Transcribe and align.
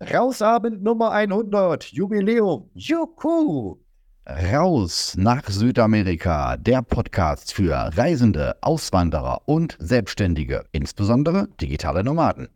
Rausabend 0.00 0.80
Nummer 0.80 1.10
100, 1.10 1.86
Jubiläum, 1.86 2.70
Juhu! 2.72 3.80
Raus 4.28 5.16
nach 5.18 5.48
Südamerika, 5.48 6.56
der 6.56 6.82
Podcast 6.82 7.52
für 7.52 7.74
Reisende, 7.96 8.54
Auswanderer 8.60 9.40
und 9.46 9.76
Selbstständige, 9.80 10.64
insbesondere 10.70 11.48
digitale 11.60 12.04
Nomaden. 12.04 12.48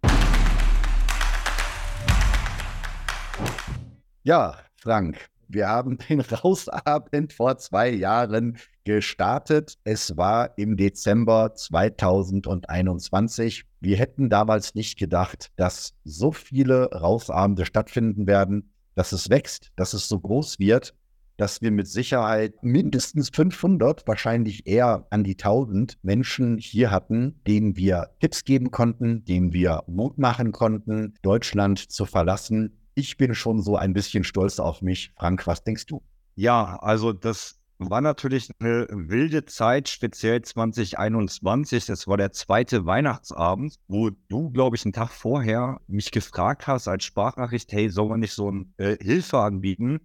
Ja, 4.22 4.58
Frank, 4.76 5.28
wir 5.48 5.68
haben 5.68 5.98
den 6.08 6.20
Rausabend 6.20 7.32
vor 7.32 7.58
zwei 7.58 7.90
Jahren 7.90 8.56
gestartet. 8.84 9.78
Es 9.84 10.16
war 10.16 10.56
im 10.58 10.76
Dezember 10.76 11.54
2021. 11.54 13.64
Wir 13.80 13.96
hätten 13.96 14.30
damals 14.30 14.74
nicht 14.74 14.98
gedacht, 14.98 15.50
dass 15.56 15.94
so 16.04 16.32
viele 16.32 16.90
Rausabende 16.90 17.66
stattfinden 17.66 18.26
werden, 18.26 18.72
dass 18.94 19.12
es 19.12 19.30
wächst, 19.30 19.72
dass 19.76 19.94
es 19.94 20.08
so 20.08 20.20
groß 20.20 20.58
wird, 20.58 20.94
dass 21.36 21.62
wir 21.62 21.70
mit 21.70 21.88
Sicherheit 21.88 22.62
mindestens 22.62 23.30
500, 23.30 24.06
wahrscheinlich 24.06 24.66
eher 24.66 25.06
an 25.10 25.24
die 25.24 25.32
1000 25.32 25.98
Menschen 26.02 26.58
hier 26.58 26.90
hatten, 26.90 27.40
denen 27.46 27.76
wir 27.76 28.10
Tipps 28.20 28.44
geben 28.44 28.70
konnten, 28.70 29.24
denen 29.24 29.52
wir 29.52 29.82
Mut 29.86 30.18
machen 30.18 30.52
konnten, 30.52 31.14
Deutschland 31.22 31.78
zu 31.78 32.04
verlassen. 32.04 32.78
Ich 32.94 33.16
bin 33.16 33.34
schon 33.34 33.62
so 33.62 33.76
ein 33.76 33.94
bisschen 33.94 34.24
stolz 34.24 34.58
auf 34.58 34.82
mich. 34.82 35.12
Frank, 35.16 35.46
was 35.46 35.64
denkst 35.64 35.86
du? 35.86 36.02
Ja, 36.34 36.78
also 36.80 37.12
das 37.12 37.58
war 37.90 38.00
natürlich 38.00 38.50
eine 38.58 38.86
wilde 38.90 39.44
Zeit, 39.44 39.88
speziell 39.88 40.42
2021. 40.42 41.86
Das 41.86 42.06
war 42.06 42.16
der 42.16 42.32
zweite 42.32 42.86
Weihnachtsabend, 42.86 43.78
wo 43.88 44.10
du, 44.28 44.50
glaube 44.50 44.76
ich, 44.76 44.84
einen 44.84 44.92
Tag 44.92 45.10
vorher 45.10 45.80
mich 45.86 46.10
gefragt 46.10 46.66
hast 46.66 46.88
als 46.88 47.04
Sprachnachricht, 47.04 47.72
hey, 47.72 47.88
soll 47.88 48.08
man 48.08 48.20
nicht 48.20 48.32
so 48.32 48.48
eine 48.48 48.66
äh, 48.78 48.96
Hilfe 49.02 49.38
anbieten? 49.38 50.00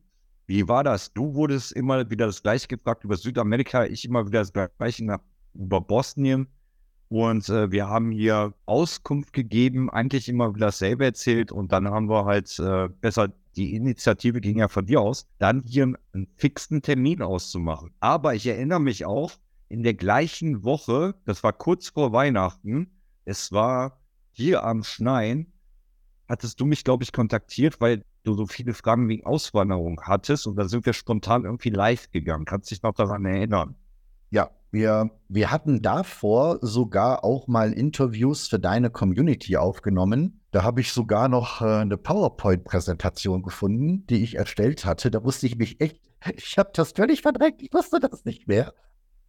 Wie 0.45 0.67
war 0.67 0.83
das? 0.83 1.13
Du 1.13 1.33
wurdest 1.33 1.73
immer 1.73 2.09
wieder 2.09 2.27
das 2.27 2.41
Gleiche 2.41 2.67
gefragt 2.67 3.03
über 3.03 3.17
Südamerika, 3.17 3.85
ich 3.85 4.05
immer 4.05 4.25
wieder 4.25 4.39
das 4.39 4.53
Gleiche 4.53 5.05
nach, 5.05 5.19
über 5.53 5.81
Bosnien. 5.81 6.47
Und 7.09 7.49
äh, 7.49 7.71
wir 7.71 7.87
haben 7.87 8.11
hier 8.11 8.53
Auskunft 8.65 9.33
gegeben, 9.33 9.89
eigentlich 9.89 10.27
immer 10.29 10.53
wieder 10.55 10.67
dasselbe 10.67 11.05
erzählt. 11.05 11.51
Und 11.51 11.71
dann 11.71 11.89
haben 11.89 12.09
wir 12.09 12.25
halt 12.25 12.57
äh, 12.59 12.89
besser 13.01 13.33
die 13.57 13.75
Initiative 13.75 14.39
ging 14.39 14.59
ja 14.59 14.67
von 14.67 14.85
dir 14.85 15.01
aus, 15.01 15.27
dann 15.39 15.63
hier 15.65 15.93
einen 16.13 16.27
fixen 16.35 16.81
Termin 16.81 17.21
auszumachen. 17.21 17.91
Aber 17.99 18.35
ich 18.35 18.45
erinnere 18.45 18.79
mich 18.79 19.05
auch, 19.05 19.31
in 19.69 19.83
der 19.83 19.95
gleichen 19.95 20.63
Woche, 20.63 21.15
das 21.25 21.43
war 21.43 21.51
kurz 21.51 21.89
vor 21.89 22.13
Weihnachten, 22.13 22.91
es 23.25 23.51
war 23.51 23.99
hier 24.31 24.63
am 24.63 24.83
Schneien, 24.83 25.51
hattest 26.29 26.59
du 26.59 26.65
mich, 26.65 26.83
glaube 26.83 27.03
ich, 27.03 27.11
kontaktiert, 27.11 27.81
weil 27.81 28.03
du 28.23 28.33
so 28.33 28.45
viele 28.45 28.73
Fragen 28.73 29.09
wegen 29.09 29.25
Auswanderung 29.25 30.01
hattest 30.03 30.47
und 30.47 30.55
da 30.55 30.67
sind 30.67 30.85
wir 30.85 30.93
spontan 30.93 31.45
irgendwie 31.45 31.69
live 31.69 32.11
gegangen. 32.11 32.45
Kannst 32.45 32.69
du 32.69 32.75
dich 32.75 32.83
noch 32.83 32.93
daran 32.93 33.25
erinnern? 33.25 33.75
Ja, 34.29 34.51
wir, 34.71 35.11
wir 35.29 35.51
hatten 35.51 35.81
davor 35.81 36.59
sogar 36.61 37.23
auch 37.23 37.47
mal 37.47 37.73
Interviews 37.73 38.47
für 38.47 38.59
deine 38.59 38.89
Community 38.89 39.57
aufgenommen. 39.57 40.41
Da 40.57 40.63
habe 40.63 40.81
ich 40.81 40.91
sogar 40.91 41.29
noch 41.29 41.61
äh, 41.61 41.65
eine 41.65 41.97
PowerPoint-Präsentation 41.97 43.43
gefunden, 43.43 44.07
die 44.07 44.23
ich 44.23 44.37
erstellt 44.37 44.85
hatte. 44.85 45.11
Da 45.11 45.23
wusste 45.23 45.45
ich 45.45 45.55
mich 45.55 45.79
echt, 45.79 46.01
ich 46.35 46.57
habe 46.57 46.71
das 46.73 46.93
völlig 46.93 47.21
verdrängt, 47.21 47.61
ich 47.61 47.71
wusste 47.71 47.99
das 47.99 48.25
nicht 48.25 48.47
mehr, 48.47 48.73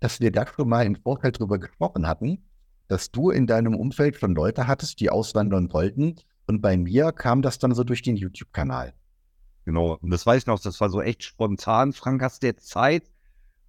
dass 0.00 0.20
wir 0.20 0.32
da 0.32 0.46
schon 0.46 0.70
mal 0.70 0.86
im 0.86 0.96
Vorfeld 0.96 1.38
drüber 1.38 1.58
gesprochen 1.58 2.06
hatten, 2.06 2.48
dass 2.86 3.10
du 3.10 3.28
in 3.28 3.46
deinem 3.46 3.76
Umfeld 3.76 4.16
schon 4.16 4.34
Leute 4.34 4.66
hattest, 4.66 5.00
die 5.00 5.10
auswandern 5.10 5.70
wollten. 5.70 6.16
Und 6.46 6.62
bei 6.62 6.78
mir 6.78 7.12
kam 7.12 7.42
das 7.42 7.58
dann 7.58 7.74
so 7.74 7.84
durch 7.84 8.00
den 8.00 8.16
YouTube-Kanal. 8.16 8.94
Genau, 9.66 9.98
und 10.00 10.08
das 10.08 10.24
weiß 10.24 10.44
ich 10.44 10.46
noch, 10.46 10.58
das 10.58 10.80
war 10.80 10.88
so 10.88 11.02
echt 11.02 11.24
spontan. 11.24 11.92
Frank, 11.92 12.22
hast 12.22 12.42
du 12.42 12.46
jetzt 12.46 12.68
Zeit? 12.68 13.02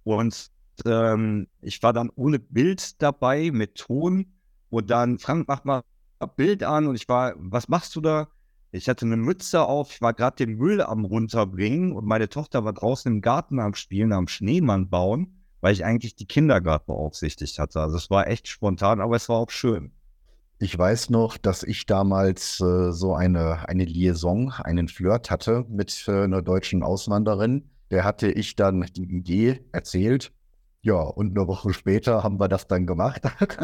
Und 0.04 0.50
ähm, 0.86 1.46
ich 1.60 1.82
war 1.82 1.92
dann 1.92 2.08
ohne 2.14 2.38
Bild 2.38 3.02
dabei 3.02 3.50
mit 3.52 3.74
Ton 3.74 4.32
und 4.70 4.88
dann, 4.88 5.18
Frank, 5.18 5.46
mach 5.46 5.64
mal 5.64 5.82
Bild 6.26 6.62
an 6.62 6.86
und 6.86 6.94
ich 6.94 7.08
war, 7.08 7.34
was 7.36 7.68
machst 7.68 7.96
du 7.96 8.00
da? 8.00 8.28
Ich 8.72 8.88
hatte 8.88 9.04
eine 9.04 9.16
Mütze 9.16 9.62
auf, 9.62 9.92
ich 9.92 10.00
war 10.00 10.14
gerade 10.14 10.36
den 10.36 10.56
Müll 10.56 10.80
am 10.80 11.04
runterbringen 11.04 11.92
und 11.92 12.06
meine 12.06 12.28
Tochter 12.28 12.64
war 12.64 12.72
draußen 12.72 13.10
im 13.10 13.20
Garten 13.20 13.58
am 13.58 13.74
Spielen, 13.74 14.12
am 14.12 14.28
Schneemann 14.28 14.88
bauen, 14.88 15.42
weil 15.60 15.72
ich 15.72 15.84
eigentlich 15.84 16.14
die 16.14 16.26
Kindergarten 16.26 16.86
beaufsichtigt 16.86 17.58
hatte. 17.58 17.80
Also 17.80 17.96
es 17.96 18.10
war 18.10 18.28
echt 18.28 18.46
spontan, 18.46 19.00
aber 19.00 19.16
es 19.16 19.28
war 19.28 19.38
auch 19.38 19.50
schön. 19.50 19.92
Ich 20.60 20.78
weiß 20.78 21.10
noch, 21.10 21.38
dass 21.38 21.62
ich 21.62 21.86
damals 21.86 22.60
äh, 22.60 22.92
so 22.92 23.14
eine, 23.14 23.68
eine 23.68 23.86
Liaison, 23.86 24.52
einen 24.52 24.88
Flirt 24.88 25.30
hatte 25.30 25.64
mit 25.68 26.04
äh, 26.06 26.24
einer 26.24 26.42
deutschen 26.42 26.82
Auswanderin. 26.82 27.70
Der 27.90 28.04
hatte 28.04 28.30
ich 28.30 28.56
dann 28.56 28.82
die 28.94 29.04
Idee 29.04 29.64
erzählt 29.72 30.32
ja, 30.82 31.00
und 31.00 31.36
eine 31.36 31.46
Woche 31.46 31.74
später 31.74 32.22
haben 32.22 32.40
wir 32.40 32.48
das 32.48 32.66
dann 32.66 32.86
gemacht. 32.86 33.22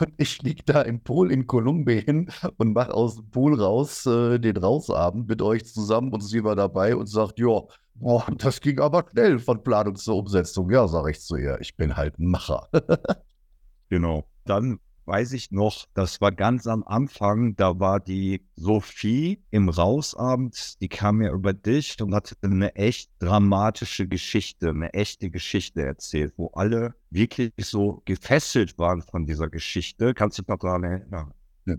und 0.00 0.12
ich 0.16 0.42
liege 0.42 0.62
da 0.64 0.82
im 0.82 1.00
Pool 1.02 1.30
in 1.30 1.46
Kolumbien 1.46 2.30
und 2.56 2.72
mache 2.72 2.94
aus 2.94 3.16
dem 3.16 3.30
Pool 3.30 3.60
raus 3.60 4.06
äh, 4.06 4.38
den 4.38 4.56
Rausabend 4.56 5.28
mit 5.28 5.40
euch 5.40 5.64
zusammen 5.66 6.12
und 6.12 6.22
sie 6.22 6.42
war 6.42 6.56
dabei 6.56 6.96
und 6.96 7.06
sagt, 7.06 7.38
ja, 7.38 7.60
boah, 7.94 8.26
das 8.38 8.60
ging 8.60 8.80
aber 8.80 9.04
schnell 9.10 9.38
von 9.38 9.62
Planung 9.62 9.94
zur 9.94 10.16
Umsetzung. 10.16 10.70
Ja, 10.70 10.88
sage 10.88 11.12
ich 11.12 11.20
zu 11.20 11.36
ihr, 11.36 11.60
ich 11.60 11.76
bin 11.76 11.96
halt 11.96 12.18
ein 12.18 12.26
Macher. 12.26 12.68
genau. 13.88 14.24
Dann 14.44 14.80
weiß 15.06 15.32
ich 15.32 15.50
noch, 15.50 15.86
das 15.94 16.20
war 16.20 16.32
ganz 16.32 16.66
am 16.66 16.82
Anfang, 16.84 17.56
da 17.56 17.78
war 17.78 18.00
die 18.00 18.44
Sophie 18.56 19.42
im 19.50 19.68
Rausabend, 19.68 20.80
die 20.80 20.88
kam 20.88 21.18
mir 21.18 21.30
über 21.30 21.52
dich 21.52 22.00
und 22.02 22.14
hatte 22.14 22.36
eine 22.42 22.74
echt 22.74 23.10
dramatische 23.18 24.08
Geschichte, 24.08 24.70
eine 24.70 24.92
echte 24.92 25.30
Geschichte 25.30 25.82
erzählt, 25.82 26.34
wo 26.36 26.48
alle 26.48 26.94
wirklich 27.10 27.52
so 27.58 28.02
gefesselt 28.04 28.78
waren 28.78 29.02
von 29.02 29.26
dieser 29.26 29.48
Geschichte. 29.48 30.14
Kannst 30.14 30.38
du 30.38 30.42
dich 30.42 30.48
noch 30.48 30.58
daran 30.58 30.84
erinnern? 30.84 31.32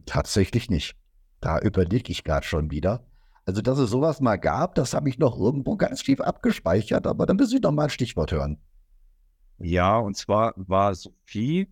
Tatsächlich 0.06 0.70
nicht. 0.70 0.96
Da 1.40 1.60
überlege 1.60 2.12
ich 2.12 2.24
gerade 2.24 2.46
schon 2.46 2.72
wieder. 2.72 3.06
Also, 3.46 3.62
dass 3.62 3.80
es 3.80 3.90
sowas 3.90 4.20
mal 4.20 4.36
gab, 4.36 4.76
das 4.76 4.94
habe 4.94 5.08
ich 5.08 5.20
noch 5.20 5.40
irgendwo 5.40 5.78
ganz 5.78 6.04
tief 6.04 6.20
abgespeichert, 6.20 7.08
aber 7.08 7.26
dann 7.26 7.38
müssen 7.38 7.52
Sie 7.52 7.60
noch 7.60 7.72
mal 7.72 7.86
ein 7.86 7.90
Stichwort 7.90 8.34
hören. 8.34 8.60
Ja, 9.60 9.98
und 9.98 10.18
zwar 10.18 10.54
war 10.58 10.94
Sophie 10.94 11.68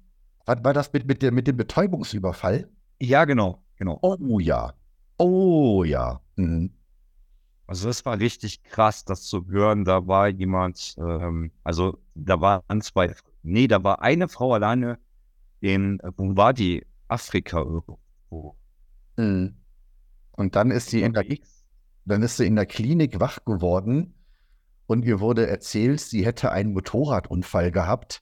war, 0.46 0.64
war 0.64 0.74
das 0.74 0.92
mit, 0.94 1.08
mit, 1.08 1.22
der, 1.22 1.32
mit 1.32 1.48
dem 1.48 1.58
Betäubungsüberfall? 1.58 2.70
Ja, 3.00 3.26
genau, 3.26 3.64
genau. 3.78 4.00
Oh 4.02 4.40
ja. 4.40 4.74
Oh 5.18 5.84
ja. 5.84 6.22
Mhm. 6.36 6.72
Also 7.68 7.88
das 7.88 8.06
war 8.06 8.20
richtig 8.20 8.64
krass, 8.64 9.06
das 9.06 9.24
zu 9.24 9.48
hören. 9.48 9.86
Da 9.86 10.08
war 10.08 10.28
jemand, 10.28 10.96
ähm, 11.00 11.52
also 11.64 11.98
da 12.14 12.40
waren 12.40 12.82
zwei, 12.82 13.14
nee, 13.42 13.68
da 13.68 13.84
war 13.84 14.02
eine 14.02 14.28
Frau 14.28 14.54
alleine 14.54 15.00
in, 15.62 16.00
wo 16.18 16.36
war 16.36 16.54
die? 16.54 16.86
Afrika 17.08 17.60
irgendwo. 17.60 18.56
Mhm. 19.18 19.58
Und 20.32 20.56
dann 20.56 20.72
ist 20.72 20.90
sie 20.90 21.02
in 21.02 21.14
der, 21.14 21.24
dann 22.06 22.24
ist 22.24 22.38
sie 22.38 22.48
in 22.48 22.56
der 22.56 22.66
Klinik 22.66 23.20
wach 23.20 23.46
geworden 23.46 24.16
und 24.88 25.06
ihr 25.06 25.20
wurde 25.20 25.48
erzählt, 25.48 26.02
sie 26.02 26.26
hätte 26.26 26.52
einen 26.52 26.74
Motorradunfall 26.74 27.72
gehabt 27.72 28.22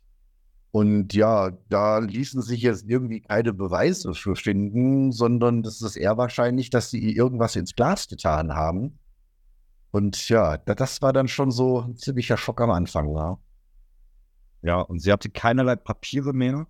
und 0.74 1.14
ja, 1.14 1.52
da 1.70 2.00
ließen 2.00 2.42
sich 2.42 2.64
jetzt 2.64 2.86
irgendwie 2.90 3.22
keine 3.22 3.54
Beweise 3.54 4.16
für 4.16 4.36
finden, 4.36 5.12
sondern 5.12 5.62
das 5.62 5.84
ist 5.84 5.96
eher 5.96 6.18
wahrscheinlich, 6.18 6.72
dass 6.72 6.90
sie 6.90 7.16
irgendwas 7.16 7.56
ins 7.56 7.76
Glas 7.76 8.08
getan 8.08 8.56
haben. 8.56 8.98
Und 9.92 10.28
ja, 10.30 10.58
das 10.58 11.00
war 11.04 11.14
dann 11.14 11.28
schon 11.28 11.52
so 11.52 11.82
ein 11.82 11.96
ziemlicher 11.96 12.38
Schock 12.38 12.60
am 12.60 12.72
Anfang, 12.72 13.14
war. 13.14 13.40
Ja, 14.64 14.82
und 14.82 14.98
sie 14.98 15.12
hatte 15.12 15.30
keinerlei 15.30 15.76
Papiere 15.76 16.34
mehr. 16.34 16.66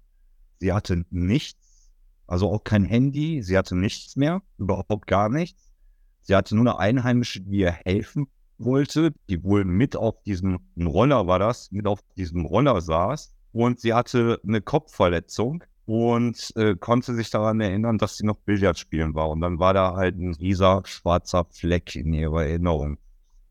Sie 0.59 0.74
hatte 0.74 1.06
nichts, 1.09 1.90
also 2.28 2.52
auch 2.52 2.66
kein 2.66 2.84
Handy. 2.84 3.41
Sie 3.41 3.58
hatte 3.58 3.78
nichts 3.78 4.18
mehr, 4.18 4.41
überhaupt 4.58 5.08
gar 5.08 5.30
nichts. 5.30 5.72
Sie 6.24 6.35
hatte 6.35 6.58
nur 6.58 6.66
eine 6.66 6.78
Einheimische, 6.78 7.40
die 7.40 7.59
ihr 7.59 7.72
helfen 7.72 8.28
wollte, 8.58 9.14
die 9.29 9.41
wohl 9.46 9.64
mit 9.64 9.96
auf 9.96 10.22
diesem 10.23 10.59
Roller 10.78 11.26
war 11.26 11.40
das, 11.40 11.72
mit 11.72 11.88
auf 11.88 12.02
diesem 12.17 12.46
Roller 12.46 12.82
saß 12.82 13.34
und 13.53 13.79
sie 13.79 13.94
hatte 13.94 14.41
eine 14.46 14.61
Kopfverletzung 14.61 15.64
und 15.85 16.53
äh, 16.55 16.76
konnte 16.76 17.14
sich 17.14 17.29
daran 17.29 17.61
erinnern, 17.61 17.97
dass 17.97 18.17
sie 18.17 18.26
noch 18.26 18.38
Billard 18.38 18.78
spielen 18.78 19.16
war. 19.16 19.29
Und 19.29 19.41
dann 19.41 19.59
war 19.59 19.73
da 19.73 19.96
halt 19.96 20.17
ein 20.17 20.34
rieser 20.34 20.82
schwarzer 20.85 21.46
Fleck 21.46 21.96
in 21.96 22.14
ihrer 22.14 22.46
Erinnerung. 22.46 22.97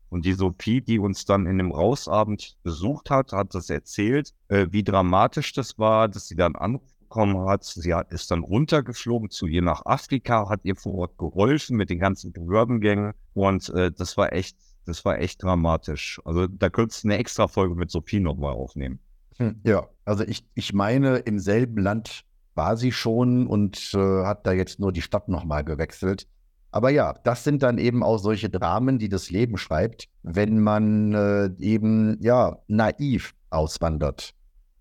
Und 0.09 0.25
die 0.25 0.33
Sophie, 0.33 0.81
die 0.81 0.99
uns 0.99 1.25
dann 1.25 1.47
in 1.47 1.57
dem 1.57 1.71
Rausabend 1.71 2.57
besucht 2.61 3.09
hat, 3.09 3.31
hat 3.31 3.55
das 3.55 3.69
erzählt, 3.69 4.33
äh, 4.49 4.67
wie 4.69 4.83
dramatisch 4.83 5.53
das 5.53 5.79
war, 5.79 6.07
dass 6.07 6.27
sie 6.27 6.35
dann 6.35 6.55
Anruf 6.55 6.83
hat. 7.15 7.63
Sie 7.63 7.93
hat, 7.93 8.11
ist 8.11 8.31
dann 8.31 8.43
runtergeflogen 8.43 9.29
zu 9.29 9.45
ihr 9.45 9.61
nach 9.61 9.85
Afrika, 9.85 10.49
hat 10.49 10.61
ihr 10.63 10.75
vor 10.75 10.95
Ort 10.95 11.17
geholfen 11.17 11.77
mit 11.77 11.91
den 11.91 11.99
ganzen 11.99 12.33
Behördengängen. 12.33 13.13
Und 13.33 13.69
äh, 13.69 13.91
das 13.91 14.17
war 14.17 14.33
echt, 14.33 14.57
das 14.85 15.05
war 15.05 15.19
echt 15.19 15.43
dramatisch. 15.43 16.19
Also 16.25 16.47
da 16.47 16.69
könntest 16.69 17.03
du 17.03 17.09
eine 17.09 17.17
extra 17.17 17.47
Folge 17.47 17.75
mit 17.75 17.91
Sophie 17.91 18.19
nochmal 18.19 18.53
aufnehmen. 18.53 18.99
Hm, 19.37 19.61
ja, 19.63 19.87
also 20.05 20.23
ich, 20.23 20.45
ich 20.53 20.73
meine, 20.73 21.17
im 21.17 21.39
selben 21.39 21.81
Land 21.81 22.23
war 22.55 22.77
sie 22.77 22.91
schon 22.91 23.47
und 23.47 23.93
äh, 23.93 24.25
hat 24.25 24.45
da 24.45 24.51
jetzt 24.51 24.79
nur 24.79 24.91
die 24.91 25.01
Stadt 25.01 25.27
nochmal 25.27 25.63
gewechselt. 25.63 26.27
Aber 26.71 26.89
ja, 26.89 27.13
das 27.23 27.43
sind 27.43 27.61
dann 27.61 27.77
eben 27.77 28.03
auch 28.03 28.17
solche 28.17 28.49
Dramen, 28.49 28.97
die 28.97 29.09
das 29.09 29.29
Leben 29.29 29.57
schreibt, 29.57 30.07
wenn 30.23 30.59
man 30.59 31.13
äh, 31.13 31.49
eben 31.59 32.17
ja 32.19 32.57
naiv 32.67 33.35
auswandert. 33.51 34.33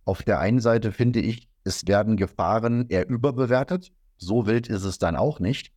Auf 0.04 0.22
der 0.22 0.40
einen 0.40 0.60
Seite 0.60 0.90
finde 0.90 1.20
ich, 1.20 1.48
es 1.64 1.86
werden 1.86 2.16
Gefahren 2.16 2.86
eher 2.88 3.08
überbewertet. 3.08 3.92
So 4.16 4.46
wild 4.46 4.68
ist 4.68 4.84
es 4.84 4.98
dann 4.98 5.16
auch 5.16 5.38
nicht. 5.38 5.72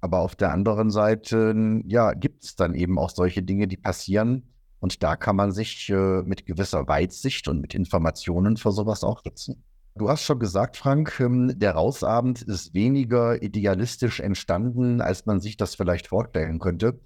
Aber 0.00 0.18
auf 0.18 0.34
der 0.36 0.52
anderen 0.52 0.90
Seite, 0.90 1.54
ja, 1.86 2.12
gibt 2.12 2.44
es 2.44 2.56
dann 2.56 2.74
eben 2.74 2.98
auch 2.98 3.10
solche 3.10 3.42
Dinge, 3.42 3.68
die 3.68 3.76
passieren. 3.76 4.53
Und 4.84 5.02
da 5.02 5.16
kann 5.16 5.34
man 5.34 5.50
sich 5.50 5.88
äh, 5.88 6.20
mit 6.24 6.44
gewisser 6.44 6.86
Weitsicht 6.86 7.48
und 7.48 7.62
mit 7.62 7.74
Informationen 7.74 8.58
für 8.58 8.70
sowas 8.70 9.02
auch 9.02 9.22
schützen. 9.22 9.64
Du 9.94 10.10
hast 10.10 10.24
schon 10.24 10.38
gesagt, 10.38 10.76
Frank, 10.76 11.20
ähm, 11.20 11.58
der 11.58 11.72
Rausabend 11.72 12.42
ist 12.42 12.74
weniger 12.74 13.42
idealistisch 13.42 14.20
entstanden, 14.20 15.00
als 15.00 15.24
man 15.24 15.40
sich 15.40 15.56
das 15.56 15.74
vielleicht 15.74 16.08
vorstellen 16.08 16.58
könnte. 16.58 17.00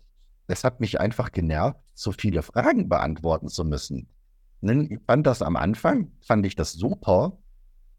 Es 0.49 0.65
hat 0.65 0.81
mich 0.81 0.99
einfach 0.99 1.31
genervt, 1.31 1.79
so 1.95 2.11
viele 2.11 2.43
Fragen 2.43 2.89
beantworten 2.89 3.47
zu 3.47 3.65
müssen. 3.65 4.09
Ich 4.61 4.99
fand 5.07 5.25
das 5.25 5.41
am 5.41 5.55
Anfang, 5.55 6.11
fand 6.21 6.45
ich 6.47 6.57
das 6.57 6.73
super, 6.73 7.39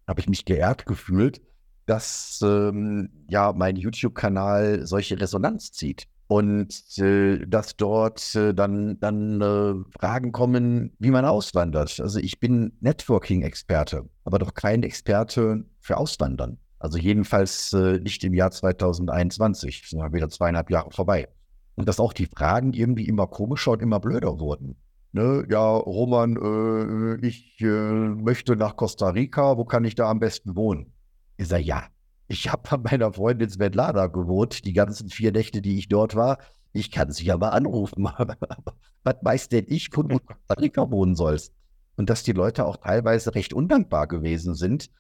habe 0.06 0.20
ich 0.20 0.28
mich 0.28 0.44
geehrt 0.44 0.88
gefühlt, 0.88 1.40
dass 1.86 2.42
ähm, 2.44 3.12
ja 3.30 3.54
mein 3.54 3.78
YouTube-Kanal 3.78 4.86
solche 4.86 5.22
Resonanz 5.22 5.72
zieht 5.72 6.10
und 6.30 7.00
äh, 7.00 7.44
dass 7.48 7.76
dort 7.76 8.36
äh, 8.36 8.54
dann, 8.54 9.00
dann 9.00 9.42
äh, 9.42 9.74
Fragen 10.00 10.32
kommen, 10.32 10.92
wie 11.00 11.10
man 11.10 11.26
auswandert. 11.26 12.00
Also 12.00 12.20
ich 12.20 12.40
bin 12.40 12.72
Networking-Experte, 12.82 14.08
aber 14.26 14.38
doch 14.38 14.54
kein 14.54 14.84
Experte 14.84 15.66
für 15.80 15.98
Auswandern. 15.98 16.60
Also 16.78 17.00
jedenfalls 17.00 17.74
äh, 17.74 18.00
nicht 18.00 18.24
im 18.24 18.36
Jahr 18.36 18.52
2021, 18.52 19.90
sind 19.90 20.14
wieder 20.14 20.30
zweieinhalb 20.30 20.70
Jahre 20.70 20.92
vorbei. 20.92 21.28
Und 21.74 21.90
dass 21.90 22.00
auch 22.00 22.14
die 22.14 22.28
Fragen 22.28 22.74
irgendwie 22.74 23.08
immer 23.08 23.26
komischer 23.26 23.72
und 23.72 23.82
immer 23.82 24.00
blöder 24.00 24.40
wurden. 24.40 24.76
Ne, 25.12 25.48
ja, 25.50 25.78
Roman, 25.78 26.38
äh, 26.38 27.26
ich 27.26 27.60
äh, 27.62 27.66
möchte 27.66 28.56
nach 28.56 28.76
Costa 28.76 29.10
Rica, 29.10 29.58
wo 29.58 29.66
kann 29.66 29.84
ich 29.84 29.96
da 29.96 30.08
am 30.08 30.20
besten 30.20 30.56
wohnen? 30.56 30.94
Ich 31.38 31.48
sage, 31.48 31.64
ja, 31.64 31.88
ich 32.30 32.52
habe 32.52 32.62
bei 32.70 32.78
meiner 32.78 33.12
Freundin 33.12 33.50
Svetlana 33.50 34.06
gewohnt, 34.06 34.64
die 34.66 34.74
ganzen 34.74 35.10
vier 35.10 35.32
Nächte, 35.32 35.64
die 35.64 35.80
ich 35.80 35.88
dort 35.88 36.16
war. 36.16 36.38
Ich 36.72 36.92
kann 36.92 37.12
sie 37.12 37.26
ja 37.26 37.36
mal 37.38 37.50
anrufen. 37.50 38.04
Was 39.04 39.16
weiß 39.22 39.50
denn 39.50 39.66
ich, 39.68 39.90
wo 39.96 40.04
du 40.04 40.20
Costa 40.48 40.92
wohnen 40.92 41.16
sollst? 41.16 41.54
Und 41.98 42.12
dass 42.12 42.22
die 42.22 42.32
Leute 42.32 42.66
auch 42.66 42.78
teilweise 42.78 43.34
recht 43.34 43.52
undankbar 43.52 44.08
gewesen 44.08 44.54
sind 44.54 44.92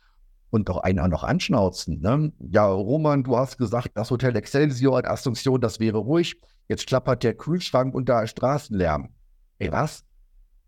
und 0.50 0.72
auch 0.72 0.84
auch 1.00 1.08
noch 1.08 1.24
anschnauzen. 1.24 2.02
Ne? 2.02 2.34
Ja, 2.40 2.66
Roman, 2.66 3.24
du 3.24 3.38
hast 3.38 3.60
gesagt, 3.60 3.92
das 3.94 4.10
Hotel 4.10 4.36
Excelsior 4.36 5.00
in 5.00 5.06
Asunción, 5.06 5.60
das 5.60 5.80
wäre 5.80 6.00
ruhig. 6.00 6.42
Jetzt 6.68 6.88
klappert 6.88 7.24
der 7.24 7.36
Kühlschrank 7.36 7.94
ist 7.94 8.26
Straßenlärm. 8.26 9.10
Ey, 9.60 9.72
was? 9.72 10.04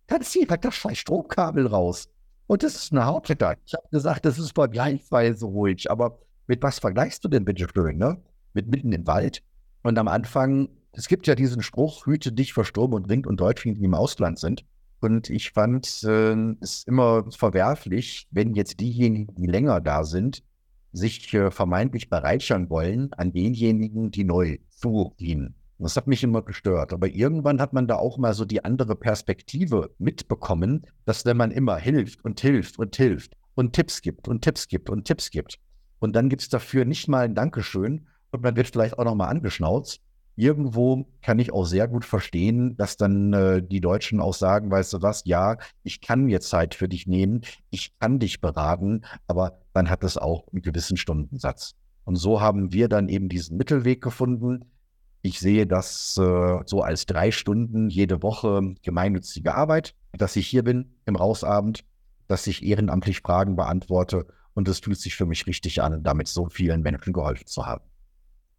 Dann 0.06 0.22
zieh 0.22 0.48
halt 0.48 0.64
das 0.64 0.76
scheiß 0.76 1.00
Stromkabel 1.00 1.66
raus. 1.66 2.08
Und 2.46 2.62
das 2.62 2.76
ist 2.76 2.92
eine 2.92 3.06
Hauptstadt. 3.06 3.58
Ich 3.66 3.74
habe 3.74 3.88
gesagt, 3.92 4.26
das 4.26 4.38
ist 4.38 4.54
vergleichsweise 4.54 5.46
ruhig, 5.46 5.90
aber 5.90 6.20
mit 6.52 6.62
was 6.64 6.80
vergleichst 6.80 7.24
du 7.24 7.30
denn 7.30 7.46
bitte 7.46 7.66
schön, 7.74 7.98
ne? 7.98 8.22
Mit 8.54 8.68
mitten 8.68 8.92
im 8.92 9.08
Wald. 9.08 9.42
Und 9.84 9.98
am 9.98 10.10
Anfang, 10.10 10.68
es 10.92 11.08
gibt 11.08 11.26
ja 11.26 11.34
diesen 11.34 11.62
Spruch, 11.62 12.06
hüte 12.06 12.34
dich 12.34 12.52
vor 12.52 12.66
Sturm 12.66 12.92
und 12.94 13.08
Wind 13.08 13.26
und 13.26 13.40
Deutschen, 13.40 13.74
die 13.74 13.86
im 13.86 13.94
Ausland 13.94 14.38
sind. 14.38 14.66
Und 15.00 15.30
ich 15.30 15.54
fand 15.54 16.04
äh, 16.04 16.36
es 16.60 16.84
immer 16.84 17.24
verwerflich, 17.32 18.28
wenn 18.32 18.54
jetzt 18.54 18.82
diejenigen, 18.82 19.34
die 19.34 19.48
länger 19.48 19.80
da 19.80 20.04
sind, 20.04 20.44
sich 20.92 21.34
äh, 21.34 21.52
vermeintlich 21.52 22.10
bereichern 22.10 22.70
wollen 22.70 23.14
an 23.14 23.32
denjenigen, 23.32 24.12
die 24.12 24.26
neu 24.26 24.58
zuziehen. 24.72 25.56
Das 25.80 25.96
hat 25.96 26.08
mich 26.08 26.22
immer 26.22 26.42
gestört. 26.42 26.92
Aber 26.92 27.08
irgendwann 27.08 27.62
hat 27.62 27.72
man 27.72 27.88
da 27.88 27.96
auch 27.96 28.18
mal 28.18 28.34
so 28.34 28.44
die 28.44 28.66
andere 28.66 28.98
Perspektive 28.98 29.96
mitbekommen, 30.00 30.86
dass 31.06 31.24
wenn 31.24 31.38
man 31.38 31.52
immer 31.52 31.78
hilft 31.78 32.26
und 32.26 32.42
hilft 32.42 32.78
und 32.78 32.94
hilft 32.98 33.38
und 33.56 33.72
Tipps 33.72 34.02
gibt 34.02 34.28
und 34.28 34.42
Tipps 34.42 34.68
gibt 34.68 34.90
und 34.90 35.06
Tipps 35.06 35.32
gibt, 35.32 35.58
und 36.02 36.16
dann 36.16 36.30
gibt 36.30 36.42
es 36.42 36.50
dafür 36.50 36.84
nicht 36.84 37.08
mal 37.08 37.26
ein 37.26 37.36
Dankeschön 37.36 38.08
und 38.32 38.42
man 38.42 38.56
wird 38.56 38.68
vielleicht 38.68 38.98
auch 38.98 39.06
nochmal 39.06 39.30
angeschnauzt. 39.30 40.02
Irgendwo 40.36 41.06
kann 41.22 41.38
ich 41.38 41.54
auch 41.54 41.66
sehr 41.66 41.88
gut 41.88 42.06
verstehen, 42.06 42.76
dass 42.76 42.98
dann 42.98 43.34
äh, 43.34 43.62
die 43.62 43.82
Deutschen 43.82 44.20
auch 44.20 44.34
sagen, 44.34 44.72
weißt 44.72 44.94
du 44.94 45.02
was, 45.04 45.24
ja, 45.26 45.58
ich 45.84 46.02
kann 46.02 46.24
mir 46.24 46.42
Zeit 46.42 46.74
für 46.74 46.90
dich 46.90 47.06
nehmen, 47.06 47.42
ich 47.70 47.94
kann 48.00 48.18
dich 48.18 48.42
beraten, 48.42 49.02
aber 49.28 49.60
dann 49.74 49.92
hat 49.92 50.04
es 50.04 50.18
auch 50.18 50.48
einen 50.52 50.64
gewissen 50.64 50.98
Stundensatz. 50.98 51.76
Und 52.04 52.16
so 52.16 52.42
haben 52.42 52.74
wir 52.74 52.90
dann 52.90 53.08
eben 53.08 53.30
diesen 53.30 53.58
Mittelweg 53.58 54.02
gefunden. 54.02 54.72
Ich 55.22 55.40
sehe 55.40 55.68
das 55.68 56.18
äh, 56.18 56.60
so 56.66 56.82
als 56.82 57.06
drei 57.06 57.30
Stunden 57.30 57.90
jede 57.90 58.24
Woche 58.24 58.74
gemeinnützige 58.82 59.54
Arbeit, 59.54 59.94
dass 60.14 60.36
ich 60.36 60.48
hier 60.48 60.64
bin 60.64 60.96
im 61.06 61.16
Rausabend, 61.16 61.86
dass 62.28 62.48
ich 62.48 62.64
ehrenamtlich 62.64 63.20
Fragen 63.20 63.56
beantworte 63.56 64.26
und 64.54 64.68
es 64.68 64.80
fühlt 64.80 65.00
sich 65.00 65.16
für 65.16 65.26
mich 65.26 65.48
richtig 65.48 65.82
an, 65.82 66.04
damit 66.04 66.28
so 66.28 66.48
vielen 66.50 66.82
Menschen 66.82 67.14
geholfen 67.14 67.48
zu 67.48 67.66
haben. 67.66 67.84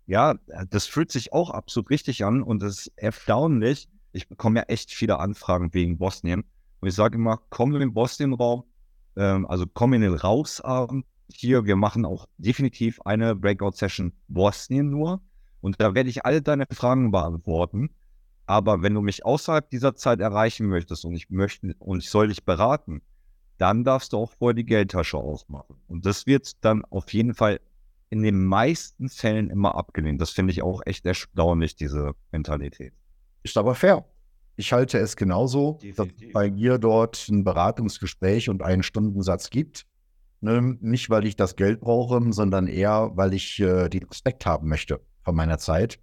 Ja, 0.06 0.34
das 0.70 0.86
fühlt 0.86 1.12
sich 1.12 1.32
auch 1.32 1.50
absolut 1.50 1.90
richtig 1.90 2.24
an 2.24 2.42
und 2.42 2.62
es 2.62 2.86
ist 2.86 2.92
erstaunlich. 2.96 3.88
Ich 4.12 4.28
bekomme 4.28 4.60
ja 4.60 4.64
echt 4.64 4.90
viele 4.90 5.18
Anfragen 5.18 5.72
wegen 5.72 5.98
Bosnien. 5.98 6.44
Und 6.80 6.88
ich 6.88 6.94
sage 6.94 7.16
immer, 7.16 7.40
komm 7.50 7.72
in 7.74 7.80
den 7.80 7.94
Bosnien-Raum, 7.94 8.64
ähm, 9.16 9.46
also 9.46 9.64
komm 9.72 9.92
in 9.94 10.02
den 10.02 10.14
Rausabend 10.14 11.06
hier. 11.28 11.64
Wir 11.64 11.76
machen 11.76 12.04
auch 12.04 12.26
definitiv 12.38 13.00
eine 13.02 13.36
Breakout-Session 13.36 14.12
Bosnien 14.28 14.90
nur. 14.90 15.22
Und 15.60 15.80
da 15.80 15.94
werde 15.94 16.10
ich 16.10 16.26
alle 16.26 16.42
deine 16.42 16.66
Fragen 16.70 17.12
beantworten. 17.12 17.90
Aber 18.46 18.82
wenn 18.82 18.94
du 18.94 19.00
mich 19.00 19.24
außerhalb 19.24 19.70
dieser 19.70 19.94
Zeit 19.94 20.20
erreichen 20.20 20.66
möchtest 20.66 21.04
und 21.04 21.14
ich 21.14 21.30
möchte 21.30 21.74
und 21.78 22.02
ich 22.02 22.10
soll 22.10 22.28
dich 22.28 22.44
beraten, 22.44 23.00
dann 23.62 23.85
darfst 23.85 24.12
du 24.12 24.17
auch 24.17 24.32
vorher 24.32 24.55
die 24.55 24.64
Geldtasche 24.64 25.17
ausmachen. 25.17 25.76
Und 25.87 26.05
das 26.05 26.26
wird 26.26 26.64
dann 26.64 26.85
auf 26.87 27.12
jeden 27.12 27.32
Fall 27.32 27.61
in 28.11 28.23
den 28.23 28.44
meisten 28.44 29.09
Fällen 29.09 29.50
immer 29.50 29.76
abgelehnt. 29.76 30.20
Das 30.20 30.31
finde 30.31 30.50
ich 30.50 30.62
auch 30.62 30.82
echt 30.85 31.06
erstaunlich, 31.06 31.76
diese 31.76 32.14
Mentalität. 32.32 32.93
Ist 33.44 33.56
aber 33.56 33.76
fair. 33.76 34.05
Ich 34.56 34.73
halte 34.73 34.99
es 34.99 35.14
genauso, 35.14 35.79
Definitiv. 35.81 36.26
dass 36.26 36.32
bei 36.32 36.50
mir 36.50 36.79
dort 36.79 37.29
ein 37.29 37.44
Beratungsgespräch 37.44 38.49
und 38.49 38.62
einen 38.62 38.82
Stundensatz 38.82 39.49
gibt. 39.49 39.87
Ne? 40.41 40.76
Nicht, 40.81 41.09
weil 41.09 41.25
ich 41.25 41.37
das 41.37 41.55
Geld 41.55 41.81
brauche, 41.81 42.20
sondern 42.32 42.67
eher, 42.67 43.12
weil 43.14 43.32
ich 43.32 43.61
äh, 43.61 43.88
den 43.88 44.03
Respekt 44.03 44.44
haben 44.44 44.69
möchte 44.69 45.00
von 45.23 45.37
meiner 45.37 45.59
Zeit. 45.59 46.00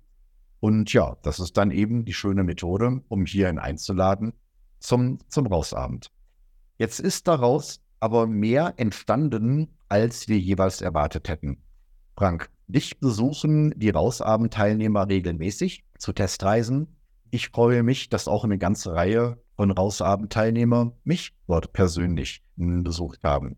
Und 0.61 0.93
ja, 0.93 1.17
das 1.23 1.39
ist 1.39 1.57
dann 1.57 1.71
eben 1.71 2.05
die 2.05 2.13
schöne 2.13 2.45
Methode, 2.45 3.01
um 3.09 3.25
hierhin 3.25 3.59
einzuladen 3.59 4.31
zum, 4.79 5.19
zum 5.27 5.45
Rausabend. 5.45 6.09
Jetzt 6.79 7.01
ist 7.01 7.27
daraus 7.27 7.81
aber 7.99 8.25
mehr 8.25 8.73
entstanden, 8.77 9.67
als 9.89 10.29
wir 10.29 10.39
jeweils 10.39 10.81
erwartet 10.81 11.27
hätten. 11.27 11.61
Frank, 12.15 12.49
dich 12.67 13.01
besuchen 13.01 13.73
die 13.77 13.89
Rausabend-Teilnehmer 13.89 15.09
regelmäßig 15.09 15.83
zu 15.97 16.13
Testreisen. 16.13 16.95
Ich 17.31 17.49
freue 17.49 17.83
mich, 17.83 18.07
dass 18.07 18.29
auch 18.29 18.45
eine 18.45 18.57
ganze 18.57 18.93
Reihe 18.93 19.37
von 19.57 19.71
Rausabend-Teilnehmern 19.71 20.93
mich 21.03 21.33
dort 21.47 21.73
persönlich 21.73 22.43
besucht 22.55 23.25
haben. 23.25 23.57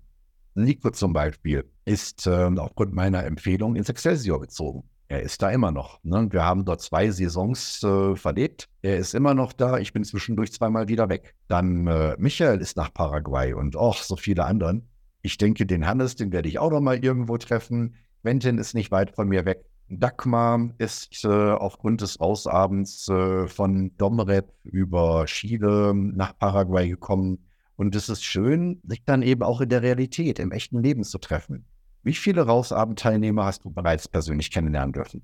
Nico 0.55 0.89
zum 0.89 1.13
Beispiel 1.13 1.69
ist 1.85 2.25
äh, 2.25 2.49
aufgrund 2.57 2.93
meiner 2.93 3.23
Empfehlung 3.23 3.75
ins 3.75 3.89
Excelsior 3.89 4.41
gezogen. 4.41 4.83
Er 5.11 5.23
ist 5.23 5.41
da 5.41 5.49
immer 5.49 5.73
noch. 5.73 5.99
Ne? 6.03 6.29
Wir 6.31 6.45
haben 6.45 6.63
dort 6.63 6.79
zwei 6.79 7.11
Saisons 7.11 7.83
äh, 7.83 8.15
verlebt. 8.15 8.69
Er 8.81 8.95
ist 8.95 9.13
immer 9.13 9.33
noch 9.33 9.51
da. 9.51 9.77
Ich 9.77 9.91
bin 9.91 10.05
zwischendurch 10.05 10.53
zweimal 10.53 10.87
wieder 10.87 11.09
weg. 11.09 11.35
Dann 11.49 11.85
äh, 11.85 12.15
Michael 12.17 12.61
ist 12.61 12.77
nach 12.77 12.93
Paraguay 12.93 13.51
und 13.51 13.75
auch 13.75 13.97
so 13.97 14.15
viele 14.15 14.45
anderen. 14.45 14.87
Ich 15.21 15.37
denke, 15.37 15.65
den 15.65 15.85
Hannes, 15.85 16.15
den 16.15 16.31
werde 16.31 16.47
ich 16.47 16.59
auch 16.59 16.71
noch 16.71 16.79
mal 16.79 17.03
irgendwo 17.03 17.37
treffen. 17.37 17.95
Quentin 18.21 18.57
ist 18.57 18.73
nicht 18.73 18.89
weit 18.89 19.13
von 19.13 19.27
mir 19.27 19.43
weg. 19.43 19.65
Dagmar 19.89 20.69
ist 20.77 21.25
äh, 21.25 21.27
aufgrund 21.27 21.99
des 21.99 22.21
Rausabends 22.21 23.09
äh, 23.09 23.47
von 23.47 23.91
Domrep 23.97 24.53
über 24.63 25.25
Chile 25.25 25.93
nach 25.93 26.37
Paraguay 26.37 26.87
gekommen. 26.87 27.49
Und 27.75 27.97
es 27.97 28.07
ist 28.07 28.23
schön, 28.23 28.79
sich 28.87 29.03
dann 29.03 29.23
eben 29.23 29.43
auch 29.43 29.59
in 29.59 29.67
der 29.67 29.81
Realität, 29.81 30.39
im 30.39 30.53
echten 30.53 30.81
Leben 30.81 31.03
zu 31.03 31.17
treffen. 31.17 31.65
Wie 32.03 32.13
viele 32.13 32.45
Rausabendteilnehmer 32.45 33.45
hast 33.45 33.63
du 33.63 33.69
bereits 33.69 34.07
persönlich 34.07 34.49
kennenlernen 34.49 34.93
dürfen? 34.93 35.23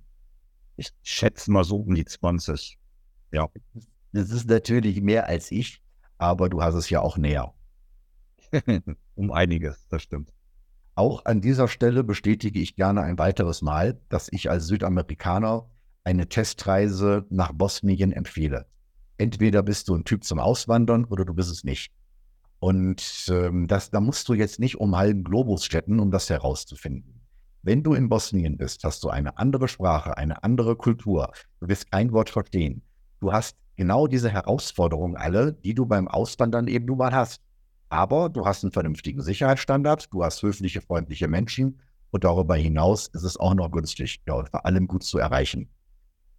Ich 0.76 0.92
schätze 1.02 1.52
mal 1.52 1.64
so 1.64 1.78
um 1.78 1.96
die 1.96 2.06
20. 2.06 2.78
Ja. 3.32 3.50
Das 4.12 4.30
ist 4.30 4.48
natürlich 4.48 5.02
mehr 5.02 5.28
als 5.28 5.52
ich, 5.52 5.82
aber 6.18 6.50
du 6.50 6.62
hast 6.62 6.76
es 6.76 6.90
ja 6.90 7.02
auch 7.02 7.18
näher. 7.18 7.54
um 9.16 9.32
einiges, 9.32 9.88
das 9.90 10.04
stimmt. 10.04 10.32
Auch 10.96 11.26
an 11.26 11.42
dieser 11.42 11.68
Stelle 11.68 12.04
bestätige 12.04 12.60
ich 12.60 12.76
gerne 12.76 13.02
ein 13.02 13.18
weiteres 13.18 13.62
Mal, 13.62 14.00
dass 14.10 14.30
ich 14.32 14.50
als 14.50 14.68
Südamerikaner 14.68 15.70
eine 16.04 16.30
Testreise 16.30 17.26
nach 17.30 17.52
Bosnien 17.52 18.12
empfehle. 18.12 18.66
Entweder 19.18 19.62
bist 19.64 19.90
du 19.90 19.96
ein 19.96 20.06
Typ 20.06 20.24
zum 20.24 20.40
Auswandern 20.40 21.06
oder 21.06 21.26
du 21.26 21.34
bist 21.34 21.52
es 21.52 21.64
nicht. 21.64 21.92
Und 22.60 23.28
ähm, 23.30 23.68
das, 23.68 23.92
da 23.92 24.00
musst 24.00 24.28
du 24.30 24.34
jetzt 24.34 24.60
nicht 24.60 24.78
um 24.78 24.96
halben 24.96 25.24
Globus 25.24 25.68
jetten, 25.72 26.00
um 26.00 26.12
das 26.12 26.30
herauszufinden. 26.30 27.22
Wenn 27.62 27.84
du 27.84 27.94
in 27.94 28.10
Bosnien 28.10 28.58
bist, 28.58 28.84
hast 28.84 29.04
du 29.04 29.10
eine 29.10 29.38
andere 29.38 29.68
Sprache, 29.68 30.18
eine 30.18 30.44
andere 30.44 30.76
Kultur. 30.76 31.32
Du 31.60 31.68
wirst 31.68 31.92
kein 31.92 32.12
Wort 32.14 32.30
verstehen. 32.30 32.82
Du 33.20 33.32
hast 33.34 33.58
genau 33.76 34.08
diese 34.08 34.30
Herausforderungen 34.30 35.18
alle, 35.18 35.54
die 35.54 35.74
du 35.74 35.86
beim 35.86 36.08
Auswandern 36.08 36.68
eben 36.68 36.86
nun 36.86 36.98
mal 36.98 37.14
hast. 37.14 37.42
Aber 37.90 38.30
du 38.30 38.46
hast 38.46 38.64
einen 38.64 38.72
vernünftigen 38.72 39.22
Sicherheitsstandard, 39.22 40.12
du 40.12 40.24
hast 40.24 40.42
höfliche, 40.42 40.82
freundliche 40.82 41.28
Menschen 41.28 41.80
und 42.12 42.24
darüber 42.24 42.56
hinaus 42.56 43.08
ist 43.08 43.24
es 43.24 43.38
auch 43.38 43.54
noch 43.54 43.72
günstig 43.72 44.22
ja, 44.28 44.46
vor 44.46 44.66
allem 44.66 44.88
gut 44.88 45.04
zu 45.04 45.18
erreichen. 45.18 45.70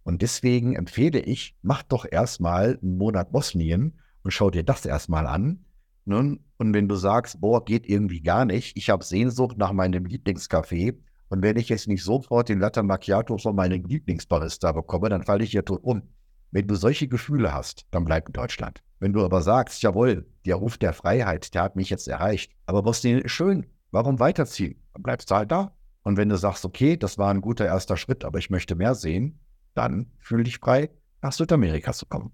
Und 0.03 0.21
deswegen 0.21 0.75
empfehle 0.75 1.19
ich, 1.19 1.55
mach 1.61 1.83
doch 1.83 2.05
erstmal 2.09 2.79
einen 2.81 2.97
Monat 2.97 3.31
Bosnien 3.31 3.99
und 4.23 4.31
schau 4.31 4.49
dir 4.49 4.63
das 4.63 4.85
erstmal 4.85 5.27
an. 5.27 5.65
Ne? 6.09 6.39
Und 6.57 6.73
wenn 6.73 6.87
du 6.87 6.95
sagst, 6.95 7.39
boah, 7.39 7.63
geht 7.63 7.87
irgendwie 7.87 8.21
gar 8.21 8.43
nicht, 8.43 8.75
ich 8.75 8.89
habe 8.89 9.03
Sehnsucht 9.03 9.57
nach 9.59 9.71
meinem 9.71 10.05
Lieblingscafé 10.05 10.97
und 11.29 11.43
wenn 11.43 11.55
ich 11.55 11.69
jetzt 11.69 11.87
nicht 11.87 12.03
sofort 12.03 12.49
den 12.49 12.59
Latte 12.59 12.81
Macchiato 12.81 13.37
von 13.37 13.55
meinem 13.55 13.85
Lieblingsbarista 13.85 14.71
bekomme, 14.71 15.09
dann 15.09 15.23
falle 15.23 15.43
ich 15.43 15.51
hier 15.51 15.63
tot 15.63 15.83
um. 15.83 16.01
Wenn 16.49 16.67
du 16.67 16.73
solche 16.73 17.07
Gefühle 17.07 17.53
hast, 17.53 17.85
dann 17.91 18.05
bleib 18.05 18.27
in 18.27 18.33
Deutschland. 18.33 18.81
Wenn 18.99 19.13
du 19.13 19.23
aber 19.23 19.43
sagst, 19.43 19.83
jawohl, 19.83 20.25
der 20.47 20.55
Ruf 20.55 20.79
der 20.79 20.93
Freiheit, 20.93 21.53
der 21.53 21.61
hat 21.61 21.75
mich 21.75 21.91
jetzt 21.91 22.07
erreicht, 22.07 22.51
aber 22.65 22.81
Bosnien 22.81 23.19
ist 23.19 23.31
schön, 23.31 23.67
warum 23.91 24.19
weiterziehen? 24.19 24.81
Dann 24.93 25.03
bleibst 25.03 25.29
du 25.29 25.35
halt 25.35 25.51
da. 25.51 25.75
Und 26.01 26.17
wenn 26.17 26.29
du 26.29 26.37
sagst, 26.37 26.65
okay, 26.65 26.97
das 26.97 27.19
war 27.19 27.29
ein 27.29 27.41
guter 27.41 27.65
erster 27.67 27.97
Schritt, 27.97 28.25
aber 28.25 28.39
ich 28.39 28.49
möchte 28.49 28.73
mehr 28.73 28.95
sehen, 28.95 29.39
dann 29.75 30.11
fühl 30.17 30.43
dich 30.43 30.57
frei, 30.57 30.89
nach 31.21 31.33
Südamerika 31.33 31.93
zu 31.93 32.07
kommen. 32.07 32.31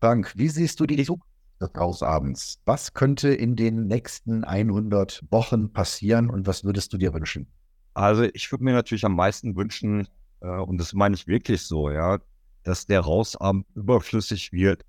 Frank, 0.00 0.34
wie 0.36 0.48
siehst 0.48 0.78
du 0.80 0.86
die 0.86 1.02
Zukunft 1.02 1.33
des 1.68 1.80
Rausabends? 1.80 2.60
Was 2.64 2.94
könnte 2.94 3.28
in 3.28 3.56
den 3.56 3.86
nächsten 3.86 4.44
100 4.44 5.24
Wochen 5.30 5.72
passieren 5.72 6.30
und 6.30 6.46
was 6.46 6.64
würdest 6.64 6.92
du 6.92 6.98
dir 6.98 7.12
wünschen? 7.14 7.46
Also 7.94 8.24
ich 8.32 8.50
würde 8.50 8.64
mir 8.64 8.72
natürlich 8.72 9.04
am 9.04 9.16
meisten 9.16 9.56
wünschen, 9.56 10.08
äh, 10.40 10.48
und 10.48 10.78
das 10.78 10.92
meine 10.92 11.14
ich 11.14 11.26
wirklich 11.26 11.62
so, 11.62 11.90
ja, 11.90 12.18
dass 12.64 12.86
der 12.86 13.00
Rausabend 13.00 13.66
überflüssig 13.74 14.52
wird, 14.52 14.84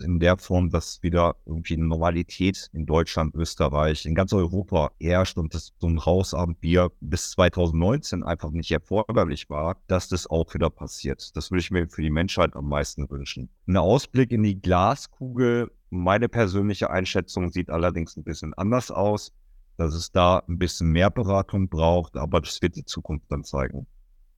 in 0.00 0.20
der 0.20 0.36
Form, 0.38 0.70
dass 0.70 1.02
wieder 1.02 1.36
irgendwie 1.46 1.74
eine 1.74 1.86
Normalität 1.86 2.68
in 2.72 2.86
Deutschland, 2.86 3.34
Österreich, 3.34 4.06
in 4.06 4.14
ganz 4.14 4.32
Europa 4.32 4.92
herrscht 5.00 5.38
und 5.38 5.54
dass 5.54 5.72
so 5.78 5.88
ein 5.88 5.98
Rausabendbier 5.98 6.90
bis 7.00 7.30
2019 7.32 8.22
einfach 8.22 8.50
nicht 8.50 8.70
erforderlich 8.70 9.50
war, 9.50 9.76
dass 9.86 10.08
das 10.08 10.28
auch 10.28 10.52
wieder 10.54 10.70
passiert. 10.70 11.36
Das 11.36 11.50
würde 11.50 11.60
ich 11.60 11.70
mir 11.70 11.88
für 11.88 12.02
die 12.02 12.10
Menschheit 12.10 12.56
am 12.56 12.68
meisten 12.68 13.08
wünschen. 13.10 13.48
Ein 13.66 13.76
Ausblick 13.76 14.32
in 14.32 14.42
die 14.42 14.60
Glaskugel, 14.60 15.70
meine 15.90 16.28
persönliche 16.28 16.90
Einschätzung 16.90 17.50
sieht 17.50 17.70
allerdings 17.70 18.16
ein 18.16 18.24
bisschen 18.24 18.54
anders 18.54 18.90
aus, 18.90 19.32
dass 19.76 19.94
es 19.94 20.12
da 20.12 20.42
ein 20.48 20.58
bisschen 20.58 20.90
mehr 20.90 21.10
Beratung 21.10 21.68
braucht, 21.68 22.16
aber 22.16 22.40
das 22.40 22.60
wird 22.62 22.76
die 22.76 22.84
Zukunft 22.84 23.26
dann 23.30 23.44
zeigen. 23.44 23.86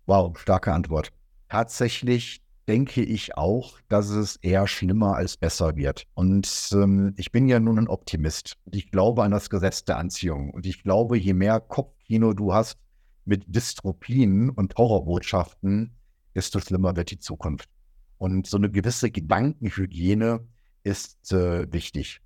Wow, 0.07 0.38
starke 0.38 0.73
Antwort. 0.73 1.11
Tatsächlich 1.49 2.42
denke 2.73 3.02
ich 3.02 3.37
auch, 3.37 3.79
dass 3.91 4.09
es 4.09 4.37
eher 4.37 4.67
schlimmer 4.67 5.14
als 5.17 5.37
besser 5.37 5.76
wird. 5.76 6.07
Und 6.14 6.71
ähm, 6.73 7.12
ich 7.19 7.31
bin 7.31 7.47
ja 7.47 7.61
nun 7.61 7.79
ein 7.79 7.87
Optimist. 7.87 8.57
Ich 8.71 8.91
glaube 8.91 9.23
an 9.25 9.31
das 9.31 9.50
Gesetz 9.50 9.85
der 9.85 9.99
Anziehung. 9.99 10.49
Und 10.49 10.64
ich 10.64 10.83
glaube, 10.83 11.19
je 11.19 11.35
mehr 11.35 11.61
Kopfkino 11.61 12.33
du 12.33 12.55
hast 12.55 12.79
mit 13.26 13.45
Dystropien 13.47 14.49
und 14.49 14.75
Horrorbotschaften, 14.75 15.95
desto 16.35 16.61
schlimmer 16.61 16.97
wird 16.97 17.11
die 17.11 17.19
Zukunft. 17.19 17.69
Und 18.17 18.47
so 18.47 18.57
eine 18.57 18.71
gewisse 18.71 19.11
Gedankenhygiene 19.11 20.41
ist 20.83 21.31
äh, 21.31 21.71
wichtig. 21.71 22.23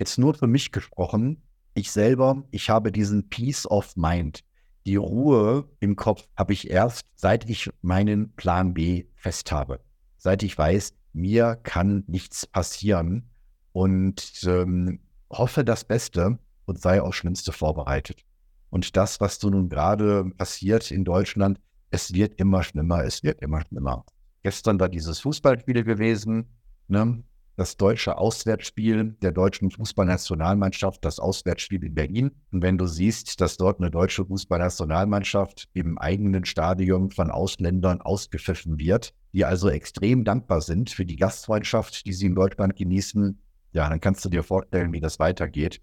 Jetzt 0.00 0.18
nur 0.18 0.34
für 0.34 0.48
mich 0.48 0.72
gesprochen. 0.72 1.40
Ich 1.74 1.92
selber, 1.92 2.42
ich 2.50 2.68
habe 2.68 2.90
diesen 2.90 3.28
Peace 3.28 3.64
of 3.64 3.94
Mind. 3.94 4.40
Die 4.86 4.96
Ruhe 4.96 5.68
im 5.80 5.96
Kopf 5.96 6.28
habe 6.36 6.52
ich 6.52 6.70
erst, 6.70 7.06
seit 7.14 7.48
ich 7.48 7.70
meinen 7.80 8.34
Plan 8.34 8.74
B 8.74 9.06
fest 9.16 9.50
habe. 9.50 9.80
Seit 10.18 10.42
ich 10.42 10.56
weiß, 10.56 10.94
mir 11.14 11.56
kann 11.62 12.04
nichts 12.06 12.46
passieren 12.46 13.30
und 13.72 14.42
ähm, 14.46 15.00
hoffe 15.30 15.64
das 15.64 15.84
Beste 15.84 16.38
und 16.66 16.80
sei 16.80 17.00
aufs 17.00 17.16
Schlimmste 17.16 17.52
vorbereitet. 17.52 18.24
Und 18.70 18.96
das, 18.96 19.20
was 19.20 19.38
so 19.38 19.48
nun 19.48 19.68
gerade 19.68 20.24
passiert 20.36 20.90
in 20.90 21.04
Deutschland, 21.04 21.60
es 21.90 22.12
wird 22.12 22.38
immer 22.40 22.62
schlimmer, 22.62 23.04
es 23.04 23.22
wird 23.22 23.40
immer 23.40 23.62
schlimmer. 23.62 24.04
Gestern 24.42 24.80
war 24.80 24.88
dieses 24.88 25.20
Fußballspiel 25.20 25.84
gewesen. 25.84 26.46
Ne? 26.88 27.22
Das 27.56 27.76
deutsche 27.76 28.18
Auswärtsspiel 28.18 29.16
der 29.22 29.32
deutschen 29.32 29.70
Fußballnationalmannschaft, 29.70 31.04
das 31.04 31.18
Auswärtsspiel 31.18 31.84
in 31.84 31.94
Berlin. 31.94 32.30
Und 32.50 32.62
wenn 32.62 32.78
du 32.78 32.86
siehst, 32.86 33.40
dass 33.40 33.56
dort 33.56 33.80
eine 33.80 33.90
deutsche 33.90 34.24
Fußballnationalmannschaft 34.26 35.68
im 35.72 35.98
eigenen 35.98 36.44
Stadion 36.44 37.10
von 37.10 37.30
Ausländern 37.30 38.00
ausgepfiffen 38.00 38.78
wird, 38.78 39.14
die 39.32 39.44
also 39.44 39.68
extrem 39.68 40.24
dankbar 40.24 40.60
sind 40.60 40.90
für 40.90 41.06
die 41.06 41.16
Gastfreundschaft, 41.16 42.06
die 42.06 42.12
sie 42.12 42.26
in 42.26 42.34
Deutschland 42.34 42.76
genießen, 42.76 43.38
ja, 43.72 43.88
dann 43.88 44.00
kannst 44.00 44.24
du 44.24 44.28
dir 44.28 44.42
vorstellen, 44.42 44.92
wie 44.92 45.00
das 45.00 45.18
weitergeht. 45.18 45.80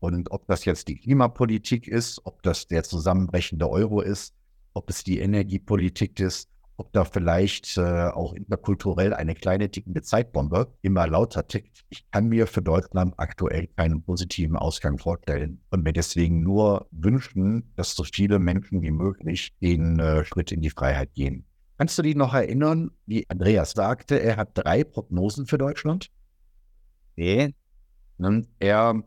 Und 0.00 0.30
ob 0.30 0.46
das 0.46 0.64
jetzt 0.64 0.88
die 0.88 0.96
Klimapolitik 0.96 1.88
ist, 1.88 2.20
ob 2.24 2.42
das 2.42 2.66
der 2.66 2.82
zusammenbrechende 2.82 3.68
Euro 3.68 4.00
ist, 4.00 4.34
ob 4.74 4.90
es 4.90 5.04
die 5.04 5.20
Energiepolitik 5.20 6.20
ist, 6.20 6.48
ob 6.76 6.92
da 6.92 7.04
vielleicht 7.04 7.76
äh, 7.76 8.08
auch 8.08 8.32
interkulturell 8.32 9.14
eine 9.14 9.34
kleine 9.34 9.70
tickende 9.70 10.02
Zeitbombe 10.02 10.72
immer 10.82 11.06
lauter 11.06 11.46
tickt. 11.46 11.84
Ich 11.88 12.10
kann 12.10 12.28
mir 12.28 12.46
für 12.46 12.62
Deutschland 12.62 13.14
aktuell 13.16 13.68
keinen 13.76 14.02
positiven 14.02 14.56
Ausgang 14.56 14.98
vorstellen 14.98 15.60
und 15.70 15.84
mir 15.84 15.92
deswegen 15.92 16.42
nur 16.42 16.88
wünschen, 16.90 17.72
dass 17.76 17.94
so 17.94 18.04
viele 18.04 18.38
Menschen 18.38 18.82
wie 18.82 18.90
möglich 18.90 19.52
den 19.60 20.00
äh, 20.00 20.24
Schritt 20.24 20.52
in 20.52 20.62
die 20.62 20.70
Freiheit 20.70 21.14
gehen. 21.14 21.44
Kannst 21.78 21.98
du 21.98 22.02
dich 22.02 22.14
noch 22.14 22.34
erinnern, 22.34 22.90
wie 23.06 23.28
Andreas 23.28 23.72
sagte, 23.72 24.20
er 24.20 24.36
hat 24.36 24.50
drei 24.54 24.84
Prognosen 24.84 25.46
für 25.46 25.58
Deutschland? 25.58 26.08
Nee. 27.16 27.54
Ne, 28.18 28.46
er, 28.60 29.02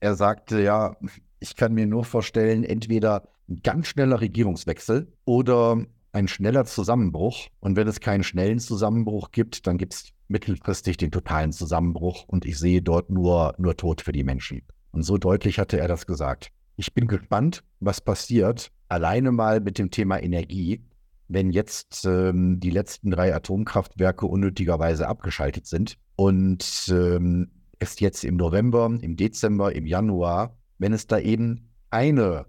er 0.00 0.14
sagte, 0.14 0.62
ja, 0.62 0.96
ich 1.40 1.56
kann 1.56 1.74
mir 1.74 1.86
nur 1.86 2.04
vorstellen, 2.04 2.64
entweder 2.64 3.28
ein 3.48 3.60
ganz 3.62 3.88
schneller 3.88 4.20
Regierungswechsel 4.20 5.12
oder 5.24 5.84
ein 6.16 6.28
schneller 6.28 6.64
Zusammenbruch. 6.64 7.48
Und 7.60 7.76
wenn 7.76 7.86
es 7.86 8.00
keinen 8.00 8.24
schnellen 8.24 8.58
Zusammenbruch 8.58 9.30
gibt, 9.30 9.66
dann 9.66 9.78
gibt 9.78 9.94
es 9.94 10.08
mittelfristig 10.28 10.96
den 10.96 11.10
totalen 11.10 11.52
Zusammenbruch. 11.52 12.24
Und 12.26 12.44
ich 12.44 12.58
sehe 12.58 12.82
dort 12.82 13.10
nur, 13.10 13.54
nur 13.58 13.76
Tod 13.76 14.00
für 14.00 14.12
die 14.12 14.24
Menschen. 14.24 14.62
Und 14.90 15.02
so 15.02 15.18
deutlich 15.18 15.58
hatte 15.58 15.78
er 15.78 15.88
das 15.88 16.06
gesagt. 16.06 16.50
Ich 16.76 16.94
bin 16.94 17.06
gespannt, 17.06 17.62
was 17.80 18.00
passiert, 18.00 18.72
alleine 18.88 19.30
mal 19.30 19.60
mit 19.60 19.78
dem 19.78 19.90
Thema 19.90 20.22
Energie, 20.22 20.84
wenn 21.28 21.50
jetzt 21.50 22.04
ähm, 22.04 22.60
die 22.60 22.70
letzten 22.70 23.10
drei 23.10 23.34
Atomkraftwerke 23.34 24.26
unnötigerweise 24.26 25.08
abgeschaltet 25.08 25.66
sind 25.66 25.98
und 26.14 26.86
ähm, 26.90 27.50
es 27.78 27.98
jetzt 28.00 28.24
im 28.24 28.36
November, 28.36 28.96
im 29.00 29.16
Dezember, 29.16 29.74
im 29.74 29.86
Januar, 29.86 30.56
wenn 30.78 30.92
es 30.92 31.06
da 31.06 31.18
eben 31.18 31.70
eine 31.90 32.46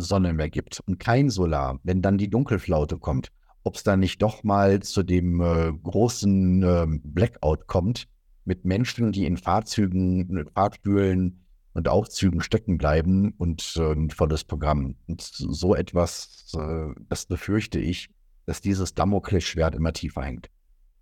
Sonne 0.00 0.32
mehr 0.32 0.50
gibt 0.50 0.80
und 0.86 0.98
kein 0.98 1.30
Solar, 1.30 1.78
wenn 1.82 2.02
dann 2.02 2.18
die 2.18 2.30
Dunkelflaute 2.30 2.98
kommt, 2.98 3.30
ob 3.64 3.76
es 3.76 3.82
dann 3.82 4.00
nicht 4.00 4.22
doch 4.22 4.44
mal 4.44 4.80
zu 4.80 5.02
dem 5.02 5.40
äh, 5.40 5.72
großen 5.82 6.62
äh, 6.62 6.86
Blackout 7.02 7.66
kommt 7.66 8.08
mit 8.44 8.64
Menschen, 8.64 9.12
die 9.12 9.26
in 9.26 9.36
Fahrzeugen, 9.36 10.48
Fahrstühlen 10.54 11.44
und 11.74 11.88
Aufzügen 11.88 12.40
stecken 12.40 12.78
bleiben 12.78 13.34
und 13.38 13.76
äh, 13.76 14.08
volles 14.10 14.44
Programm. 14.44 14.96
Und 15.06 15.22
so 15.22 15.74
etwas, 15.74 16.52
äh, 16.58 16.88
das 17.08 17.26
befürchte 17.26 17.78
ich, 17.78 18.08
dass 18.46 18.60
dieses 18.60 18.94
Damoklesschwert 18.94 19.74
immer 19.74 19.92
tiefer 19.92 20.22
hängt. 20.22 20.48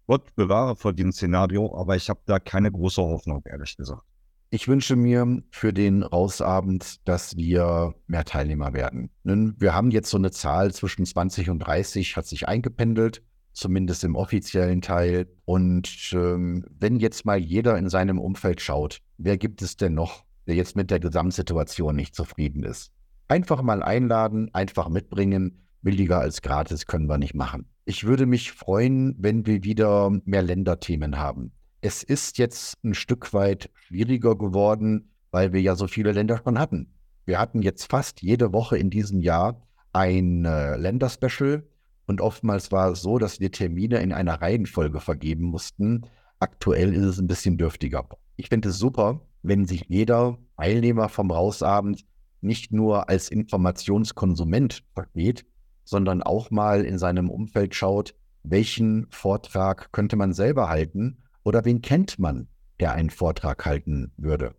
Gott 0.06 0.34
bewahre 0.34 0.76
vor 0.76 0.92
dem 0.92 1.12
Szenario, 1.12 1.74
aber 1.76 1.96
ich 1.96 2.08
habe 2.10 2.20
da 2.26 2.38
keine 2.38 2.70
große 2.70 3.02
Hoffnung, 3.02 3.42
ehrlich 3.44 3.76
gesagt. 3.76 4.02
Ich 4.50 4.68
wünsche 4.68 4.94
mir 4.94 5.42
für 5.50 5.72
den 5.72 6.04
Rausabend, 6.04 7.06
dass 7.08 7.36
wir 7.36 7.94
mehr 8.06 8.24
Teilnehmer 8.24 8.74
werden. 8.74 9.10
Wir 9.24 9.74
haben 9.74 9.90
jetzt 9.90 10.08
so 10.08 10.18
eine 10.18 10.30
Zahl 10.30 10.72
zwischen 10.72 11.04
20 11.04 11.50
und 11.50 11.58
30, 11.58 12.16
hat 12.16 12.26
sich 12.26 12.46
eingependelt, 12.46 13.24
zumindest 13.52 14.04
im 14.04 14.14
offiziellen 14.14 14.82
Teil. 14.82 15.26
Und 15.46 16.12
ähm, 16.12 16.64
wenn 16.70 17.00
jetzt 17.00 17.24
mal 17.24 17.38
jeder 17.38 17.76
in 17.76 17.88
seinem 17.88 18.20
Umfeld 18.20 18.60
schaut, 18.60 19.00
wer 19.18 19.36
gibt 19.36 19.62
es 19.62 19.76
denn 19.76 19.94
noch, 19.94 20.24
der 20.46 20.54
jetzt 20.54 20.76
mit 20.76 20.92
der 20.92 21.00
Gesamtsituation 21.00 21.96
nicht 21.96 22.14
zufrieden 22.14 22.62
ist? 22.62 22.92
Einfach 23.26 23.62
mal 23.62 23.82
einladen, 23.82 24.54
einfach 24.54 24.88
mitbringen. 24.88 25.66
Billiger 25.82 26.20
als 26.20 26.40
gratis 26.40 26.86
können 26.86 27.08
wir 27.08 27.18
nicht 27.18 27.34
machen. 27.34 27.66
Ich 27.84 28.04
würde 28.04 28.26
mich 28.26 28.52
freuen, 28.52 29.16
wenn 29.18 29.44
wir 29.44 29.64
wieder 29.64 30.10
mehr 30.24 30.42
Länderthemen 30.42 31.18
haben 31.18 31.52
es 31.80 32.02
ist 32.02 32.38
jetzt 32.38 32.82
ein 32.84 32.94
Stück 32.94 33.32
weit 33.32 33.70
schwieriger 33.74 34.36
geworden, 34.36 35.10
weil 35.30 35.52
wir 35.52 35.60
ja 35.60 35.76
so 35.76 35.86
viele 35.86 36.12
Länder 36.12 36.40
schon 36.42 36.58
hatten. 36.58 36.94
Wir 37.24 37.38
hatten 37.38 37.62
jetzt 37.62 37.90
fast 37.90 38.22
jede 38.22 38.52
Woche 38.52 38.78
in 38.78 38.90
diesem 38.90 39.20
Jahr 39.20 39.62
ein 39.92 40.44
äh, 40.44 40.76
Länderspecial 40.76 41.64
und 42.06 42.20
oftmals 42.20 42.70
war 42.72 42.92
es 42.92 43.02
so, 43.02 43.18
dass 43.18 43.40
wir 43.40 43.50
Termine 43.50 43.98
in 43.98 44.12
einer 44.12 44.40
Reihenfolge 44.40 45.00
vergeben 45.00 45.44
mussten. 45.44 46.06
Aktuell 46.38 46.94
ist 46.94 47.04
es 47.04 47.18
ein 47.18 47.26
bisschen 47.26 47.58
dürftiger. 47.58 48.08
Ich 48.36 48.48
finde 48.48 48.68
es 48.68 48.78
super, 48.78 49.20
wenn 49.42 49.64
sich 49.64 49.84
jeder 49.88 50.38
Teilnehmer 50.56 51.08
vom 51.08 51.30
Rausabend 51.30 52.04
nicht 52.40 52.72
nur 52.72 53.08
als 53.08 53.28
Informationskonsument 53.28 54.84
versteht, 54.94 55.46
sondern 55.84 56.22
auch 56.22 56.50
mal 56.50 56.84
in 56.84 56.98
seinem 56.98 57.30
Umfeld 57.30 57.74
schaut, 57.74 58.14
welchen 58.42 59.06
Vortrag 59.10 59.90
könnte 59.92 60.16
man 60.16 60.32
selber 60.32 60.68
halten 60.68 61.18
oder 61.46 61.64
wen 61.64 61.80
kennt 61.80 62.18
man, 62.18 62.48
der 62.80 62.92
einen 62.94 63.08
Vortrag 63.08 63.64
halten 63.64 64.10
würde. 64.16 64.56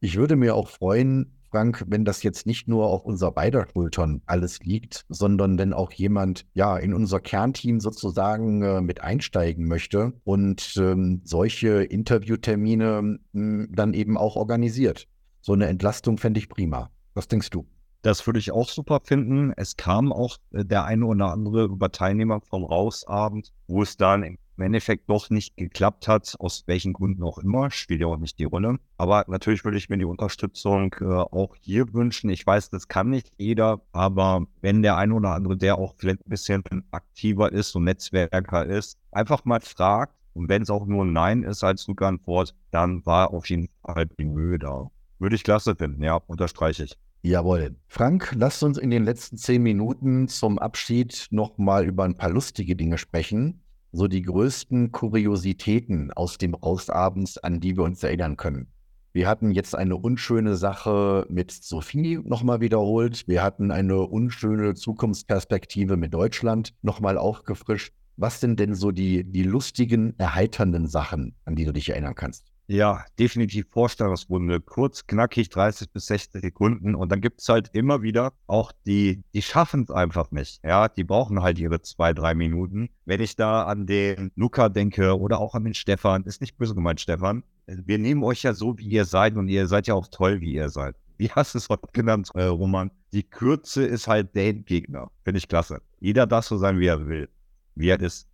Ich 0.00 0.16
würde 0.16 0.34
mir 0.34 0.56
auch 0.56 0.68
freuen, 0.68 1.38
Frank, 1.48 1.84
wenn 1.86 2.04
das 2.04 2.24
jetzt 2.24 2.44
nicht 2.44 2.66
nur 2.66 2.88
auf 2.88 3.04
unser 3.04 3.30
beider 3.30 3.68
Schultern 3.72 4.20
alles 4.26 4.58
liegt, 4.58 5.06
sondern 5.08 5.58
wenn 5.58 5.72
auch 5.72 5.92
jemand 5.92 6.44
ja 6.54 6.76
in 6.76 6.92
unser 6.92 7.20
Kernteam 7.20 7.78
sozusagen 7.78 8.62
äh, 8.62 8.80
mit 8.80 9.00
einsteigen 9.00 9.68
möchte 9.68 10.12
und 10.24 10.74
ähm, 10.76 11.22
solche 11.22 11.84
Interviewtermine 11.84 13.20
mh, 13.32 13.68
dann 13.70 13.94
eben 13.94 14.18
auch 14.18 14.34
organisiert. 14.34 15.06
So 15.40 15.52
eine 15.52 15.68
Entlastung 15.68 16.18
fände 16.18 16.40
ich 16.40 16.48
prima. 16.48 16.90
Was 17.14 17.28
denkst 17.28 17.50
du? 17.50 17.64
Das 18.02 18.26
würde 18.26 18.40
ich 18.40 18.50
auch 18.50 18.68
super 18.68 19.00
finden. 19.04 19.52
Es 19.56 19.76
kam 19.76 20.12
auch 20.12 20.38
äh, 20.50 20.64
der 20.64 20.84
eine 20.84 21.06
oder 21.06 21.30
andere 21.30 21.66
über 21.66 21.92
Teilnehmer 21.92 22.40
vom 22.40 22.64
Rausabend, 22.64 23.52
wo 23.68 23.82
es 23.82 23.96
dann 23.96 24.24
im 24.24 24.36
Endeffekt 24.62 25.08
doch 25.08 25.30
nicht 25.30 25.56
geklappt 25.56 26.08
hat, 26.08 26.34
aus 26.38 26.64
welchen 26.66 26.92
Gründen 26.92 27.22
auch 27.22 27.38
immer, 27.38 27.70
spielt 27.70 28.00
ja 28.00 28.06
auch 28.06 28.16
nicht 28.16 28.38
die 28.38 28.44
Rolle. 28.44 28.78
Aber 28.96 29.24
natürlich 29.28 29.64
würde 29.64 29.78
ich 29.78 29.88
mir 29.88 29.98
die 29.98 30.04
Unterstützung 30.04 30.94
äh, 31.00 31.04
auch 31.04 31.54
hier 31.60 31.92
wünschen. 31.92 32.30
Ich 32.30 32.46
weiß, 32.46 32.70
das 32.70 32.88
kann 32.88 33.10
nicht 33.10 33.32
jeder, 33.38 33.80
aber 33.92 34.46
wenn 34.60 34.82
der 34.82 34.96
eine 34.96 35.14
oder 35.14 35.34
andere, 35.34 35.56
der 35.56 35.78
auch 35.78 35.94
vielleicht 35.96 36.26
ein 36.26 36.30
bisschen 36.30 36.62
aktiver 36.90 37.52
ist 37.52 37.74
und 37.76 37.84
Netzwerker 37.84 38.66
ist, 38.66 38.98
einfach 39.12 39.44
mal 39.44 39.60
fragt, 39.60 40.14
und 40.34 40.48
wenn 40.48 40.62
es 40.62 40.70
auch 40.70 40.86
nur 40.86 41.04
ein 41.04 41.12
Nein 41.12 41.42
ist 41.42 41.64
als 41.64 41.88
Rückantwort, 41.88 42.54
dann 42.70 43.04
war 43.04 43.32
auf 43.32 43.48
jeden 43.50 43.68
Fall 43.84 44.06
die 44.06 44.24
Mühe 44.24 44.58
da. 44.58 44.88
Würde 45.18 45.34
ich 45.34 45.42
klasse 45.42 45.74
finden, 45.74 46.02
ja, 46.04 46.14
unterstreiche 46.14 46.84
ich. 46.84 46.96
Jawohl. 47.22 47.74
Frank, 47.88 48.32
lasst 48.36 48.62
uns 48.62 48.78
in 48.78 48.90
den 48.90 49.04
letzten 49.04 49.36
zehn 49.36 49.62
Minuten 49.62 50.28
zum 50.28 50.60
Abschied 50.60 51.26
nochmal 51.30 51.86
über 51.86 52.04
ein 52.04 52.16
paar 52.16 52.30
lustige 52.30 52.76
Dinge 52.76 52.98
sprechen. 52.98 53.60
So 53.92 54.06
die 54.06 54.22
größten 54.22 54.92
Kuriositäten 54.92 56.12
aus 56.12 56.36
dem 56.36 56.54
Rausabends, 56.54 57.38
an 57.38 57.60
die 57.60 57.76
wir 57.76 57.84
uns 57.84 58.02
erinnern 58.02 58.36
können. 58.36 58.68
Wir 59.14 59.26
hatten 59.26 59.50
jetzt 59.50 59.74
eine 59.74 59.96
unschöne 59.96 60.56
Sache 60.56 61.26
mit 61.30 61.50
Sophie 61.50 62.20
nochmal 62.22 62.60
wiederholt. 62.60 63.26
Wir 63.26 63.42
hatten 63.42 63.70
eine 63.70 64.00
unschöne 64.00 64.74
Zukunftsperspektive 64.74 65.96
mit 65.96 66.12
Deutschland 66.12 66.74
nochmal 66.82 67.16
aufgefrischt. 67.16 67.94
Was 68.16 68.40
sind 68.40 68.60
denn 68.60 68.74
so 68.74 68.90
die, 68.90 69.24
die 69.24 69.42
lustigen, 69.42 70.14
erheiternden 70.18 70.86
Sachen, 70.86 71.34
an 71.46 71.56
die 71.56 71.64
du 71.64 71.72
dich 71.72 71.88
erinnern 71.88 72.14
kannst? 72.14 72.52
Ja, 72.70 73.06
definitiv 73.18 73.66
Vorstellungsrunde. 73.70 74.60
Kurz, 74.60 75.06
knackig, 75.06 75.48
30 75.48 75.90
bis 75.90 76.04
60 76.06 76.42
Sekunden. 76.42 76.94
Und 76.94 77.10
dann 77.10 77.22
gibt 77.22 77.40
es 77.40 77.48
halt 77.48 77.70
immer 77.72 78.02
wieder 78.02 78.34
auch 78.46 78.72
die, 78.84 79.22
die 79.32 79.40
schaffen 79.40 79.84
es 79.84 79.90
einfach 79.90 80.30
nicht. 80.32 80.60
Ja, 80.62 80.88
die 80.88 81.02
brauchen 81.02 81.42
halt 81.42 81.58
ihre 81.58 81.80
zwei, 81.80 82.12
drei 82.12 82.34
Minuten. 82.34 82.90
Wenn 83.06 83.22
ich 83.22 83.36
da 83.36 83.62
an 83.62 83.86
den 83.86 84.32
Luca 84.36 84.68
denke 84.68 85.18
oder 85.18 85.38
auch 85.40 85.54
an 85.54 85.64
den 85.64 85.72
Stefan, 85.72 86.24
ist 86.24 86.42
nicht 86.42 86.58
böse 86.58 86.74
gemeint, 86.74 87.00
Stefan. 87.00 87.42
Wir 87.66 87.98
nehmen 87.98 88.22
euch 88.22 88.42
ja 88.42 88.52
so, 88.52 88.76
wie 88.76 88.88
ihr 88.88 89.06
seid 89.06 89.36
und 89.36 89.48
ihr 89.48 89.66
seid 89.66 89.86
ja 89.86 89.94
auch 89.94 90.08
toll, 90.08 90.42
wie 90.42 90.52
ihr 90.52 90.68
seid. 90.68 90.94
Wie 91.16 91.30
hast 91.30 91.54
du 91.54 91.58
es 91.58 91.70
heute 91.70 91.88
genannt, 91.94 92.30
äh, 92.34 92.44
Roman? 92.44 92.90
Die 93.14 93.22
Kürze 93.22 93.86
ist 93.86 94.08
halt 94.08 94.36
der 94.36 94.52
Gegner. 94.52 95.10
Finde 95.24 95.38
ich 95.38 95.48
klasse. 95.48 95.80
Jeder 96.00 96.26
darf 96.26 96.44
so 96.44 96.58
sein, 96.58 96.78
wie 96.78 96.86
er 96.86 97.08
will. 97.08 97.30
Wie 97.74 97.88
er 97.88 97.98
ist. 97.98 98.27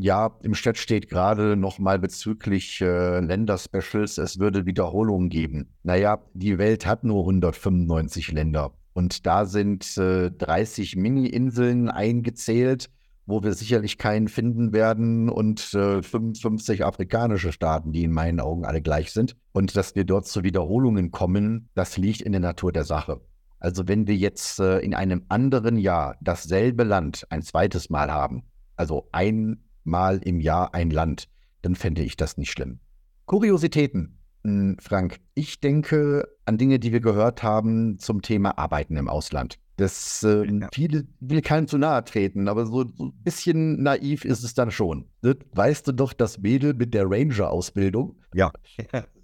Ja, 0.00 0.38
im 0.42 0.54
Chat 0.54 0.78
steht 0.78 1.08
gerade 1.08 1.56
nochmal 1.56 1.98
bezüglich 1.98 2.80
äh, 2.80 3.20
Länderspecials, 3.20 4.18
es 4.18 4.38
würde 4.38 4.66
Wiederholungen 4.66 5.28
geben. 5.28 5.74
Naja, 5.82 6.22
die 6.34 6.58
Welt 6.58 6.86
hat 6.86 7.04
nur 7.04 7.20
195 7.20 8.32
Länder 8.32 8.72
und 8.92 9.26
da 9.26 9.46
sind 9.46 9.96
äh, 9.96 10.30
30 10.30 10.96
Mini-Inseln 10.96 11.88
eingezählt, 11.88 12.90
wo 13.24 13.42
wir 13.42 13.54
sicherlich 13.54 13.98
keinen 13.98 14.28
finden 14.28 14.72
werden 14.72 15.28
und 15.28 15.72
äh, 15.74 16.02
55 16.02 16.84
afrikanische 16.84 17.52
Staaten, 17.52 17.92
die 17.92 18.04
in 18.04 18.10
meinen 18.10 18.40
Augen 18.40 18.64
alle 18.64 18.82
gleich 18.82 19.12
sind. 19.12 19.36
Und 19.52 19.76
dass 19.76 19.94
wir 19.94 20.04
dort 20.04 20.26
zu 20.26 20.42
Wiederholungen 20.42 21.10
kommen, 21.10 21.68
das 21.74 21.96
liegt 21.96 22.20
in 22.20 22.32
der 22.32 22.40
Natur 22.40 22.72
der 22.72 22.84
Sache. 22.84 23.20
Also 23.60 23.86
wenn 23.86 24.08
wir 24.08 24.16
jetzt 24.16 24.58
äh, 24.58 24.80
in 24.80 24.94
einem 24.94 25.24
anderen 25.28 25.78
Jahr 25.78 26.16
dasselbe 26.20 26.82
Land 26.82 27.26
ein 27.30 27.42
zweites 27.42 27.90
Mal 27.90 28.10
haben, 28.10 28.42
also 28.76 29.08
ein 29.12 29.62
Mal 29.84 30.18
im 30.18 30.40
Jahr 30.40 30.74
ein 30.74 30.90
Land, 30.90 31.28
dann 31.62 31.74
fände 31.74 32.02
ich 32.02 32.16
das 32.16 32.36
nicht 32.36 32.50
schlimm. 32.50 32.80
Kuriositäten, 33.26 34.18
hm, 34.44 34.76
Frank. 34.80 35.20
Ich 35.34 35.60
denke 35.60 36.28
an 36.44 36.58
Dinge, 36.58 36.78
die 36.78 36.92
wir 36.92 37.00
gehört 37.00 37.42
haben 37.42 37.98
zum 37.98 38.22
Thema 38.22 38.58
Arbeiten 38.58 38.96
im 38.96 39.08
Ausland. 39.08 39.58
Das 39.76 40.22
äh, 40.22 40.44
ja. 40.44 40.68
viele 40.72 41.06
will 41.20 41.40
keinem 41.40 41.66
zu 41.66 41.78
nahe 41.78 42.04
treten, 42.04 42.48
aber 42.48 42.66
so, 42.66 42.86
so, 42.86 43.06
ein 43.06 43.12
bisschen 43.24 43.82
naiv 43.82 44.24
ist 44.24 44.44
es 44.44 44.54
dann 44.54 44.70
schon. 44.70 45.08
Weißt 45.22 45.88
du 45.88 45.92
doch, 45.92 46.12
das 46.12 46.38
Mädel 46.38 46.74
mit 46.74 46.92
der 46.92 47.06
Ranger-Ausbildung? 47.08 48.16
Ja. 48.34 48.52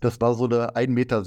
Das 0.01 0.21
war 0.21 0.35
so 0.35 0.45
eine 0.45 0.77
1,60 0.77 0.89
Meter 0.91 1.25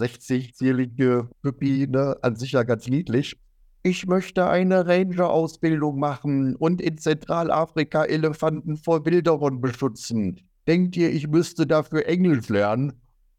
zierliche 0.53 1.29
Püppi, 1.41 1.87
ne? 1.89 2.17
an 2.21 2.37
sich 2.37 2.53
ja 2.53 2.63
ganz 2.63 2.87
niedlich 2.87 3.37
ich 3.83 4.05
möchte 4.05 4.47
eine 4.47 4.85
Ranger-Ausbildung 4.85 5.99
machen 5.99 6.55
und 6.55 6.81
in 6.81 6.97
Zentralafrika 6.97 8.05
Elefanten 8.05 8.77
vor 8.77 9.05
Wilderern 9.05 9.59
beschützen. 9.59 10.39
Denkt 10.67 10.95
ihr, 10.97 11.11
ich 11.11 11.27
müsste 11.27 11.65
dafür 11.65 12.05
Englisch 12.05 12.49
lernen? 12.49 12.93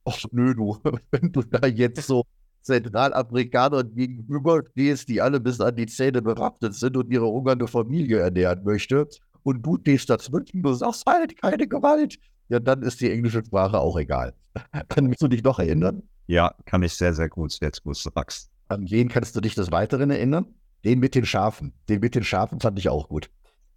Ach 0.04 0.18
nö, 0.32 0.54
du, 0.54 0.78
wenn 1.10 1.30
du 1.32 1.42
da 1.42 1.66
jetzt 1.66 2.06
so 2.06 2.24
Zentralafrikanern 2.62 3.94
gegenüber 3.94 4.62
stehst, 4.72 5.08
die 5.08 5.20
alle 5.20 5.40
bis 5.40 5.60
an 5.60 5.76
die 5.76 5.86
Zähne 5.86 6.22
bewaffnet 6.22 6.74
sind 6.74 6.96
und 6.96 7.10
ihre 7.12 7.26
hungernde 7.26 7.68
Familie 7.68 8.18
ernähren 8.18 8.64
möchte, 8.64 9.08
und 9.44 9.64
du 9.64 9.76
stehst 9.80 10.08
dazwischen, 10.08 10.62
du 10.62 10.72
sagst 10.72 11.04
halt 11.06 11.40
keine 11.40 11.66
Gewalt, 11.66 12.16
ja, 12.48 12.60
dann 12.60 12.82
ist 12.82 13.00
die 13.00 13.10
englische 13.10 13.44
Sprache 13.44 13.78
auch 13.78 13.96
egal. 13.96 14.34
Kannst 14.88 15.22
du 15.22 15.28
dich 15.28 15.42
noch 15.42 15.58
erinnern? 15.58 16.02
Ja, 16.26 16.54
kann 16.64 16.82
ich 16.82 16.94
sehr, 16.94 17.14
sehr 17.14 17.28
gut, 17.28 17.58
jetzt 17.60 17.82
du 17.84 17.92
sagst. 17.92 18.51
An 18.68 18.90
wen 18.90 19.08
kannst 19.08 19.36
du 19.36 19.40
dich 19.40 19.54
des 19.54 19.70
Weiteren 19.70 20.10
erinnern? 20.10 20.54
Den 20.84 20.98
mit 20.98 21.14
den 21.14 21.26
Schafen. 21.26 21.72
Den 21.88 22.00
mit 22.00 22.14
den 22.14 22.24
Schafen 22.24 22.60
fand 22.60 22.78
ich 22.78 22.88
auch 22.88 23.08
gut. 23.08 23.30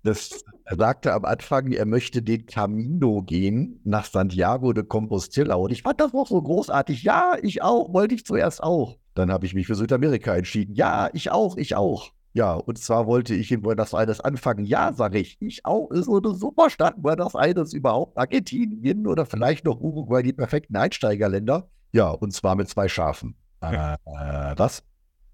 Das, 0.04 0.44
er 0.66 0.78
sagte 0.78 1.14
am 1.14 1.26
Anfang, 1.26 1.72
er 1.72 1.86
möchte 1.86 2.22
den 2.22 2.46
Camino 2.46 3.24
gehen 3.24 3.80
nach 3.84 4.06
Santiago 4.06 4.72
de 4.72 4.84
Compostela. 4.84 5.56
Und 5.56 5.72
ich 5.72 5.82
fand 5.82 6.00
das 6.00 6.14
auch 6.14 6.28
so 6.28 6.42
großartig. 6.42 7.04
Ja, 7.04 7.34
ich 7.42 7.64
auch, 7.64 7.92
wollte 7.92 8.14
ich 8.14 8.26
zuerst 8.26 8.62
auch. 8.62 8.98
Dann 9.16 9.32
habe 9.32 9.46
ich 9.46 9.56
mich 9.56 9.66
für 9.66 9.76
Südamerika 9.76 10.36
entschieden. 10.36 10.76
Ja, 10.76 11.10
ich 11.14 11.32
auch, 11.32 11.58
ich 11.58 11.76
auch. 11.76 12.12
Ja, 12.34 12.54
und 12.54 12.78
zwar 12.78 13.08
wollte 13.08 13.34
ich 13.34 13.52
in 13.52 13.62
Buenos 13.62 13.94
Aires 13.94 14.20
anfangen. 14.20 14.66
Ja, 14.66 14.92
sage 14.94 15.20
ich. 15.20 15.38
Ich 15.40 15.66
auch. 15.66 15.90
Ist 15.90 16.06
so 16.06 16.18
eine 16.18 16.36
super 16.36 16.70
Stadt. 16.70 17.02
Buenos 17.02 17.34
Aires 17.34 17.74
überhaupt. 17.74 18.18
Argentinien 18.18 19.08
oder 19.08 19.26
vielleicht 19.26 19.66
noch 19.66 19.80
Uruguay, 19.80 20.22
die 20.22 20.34
perfekten 20.34 20.76
Einsteigerländer. 20.76 21.70
Ja, 21.94 22.10
und 22.10 22.34
zwar 22.34 22.56
mit 22.56 22.68
zwei 22.68 22.90
Schafen. 22.90 23.38
Äh, 23.72 24.58
was? 24.58 24.84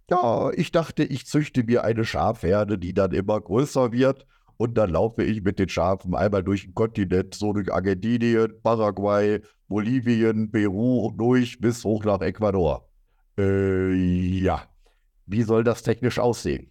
Ja, 0.09 0.51
ich 0.51 0.71
dachte, 0.71 1.03
ich 1.03 1.25
züchte 1.25 1.63
mir 1.63 1.83
eine 1.83 2.03
Schafherde, 2.03 2.77
die 2.77 2.93
dann 2.93 3.11
immer 3.11 3.39
größer 3.39 3.91
wird. 3.91 4.25
Und 4.57 4.77
dann 4.77 4.91
laufe 4.91 5.23
ich 5.23 5.41
mit 5.41 5.57
den 5.57 5.69
Schafen 5.69 6.13
einmal 6.13 6.43
durch 6.43 6.65
den 6.65 6.75
Kontinent, 6.75 7.33
so 7.33 7.53
durch 7.53 7.73
Argentinien, 7.73 8.53
Paraguay, 8.61 9.41
Bolivien, 9.67 10.51
Peru 10.51 11.11
durch 11.17 11.59
bis 11.59 11.83
hoch 11.83 12.03
nach 12.03 12.21
Ecuador. 12.21 12.87
Äh, 13.37 13.93
ja. 13.93 14.63
Wie 15.25 15.43
soll 15.43 15.63
das 15.63 15.81
technisch 15.81 16.19
aussehen? 16.19 16.69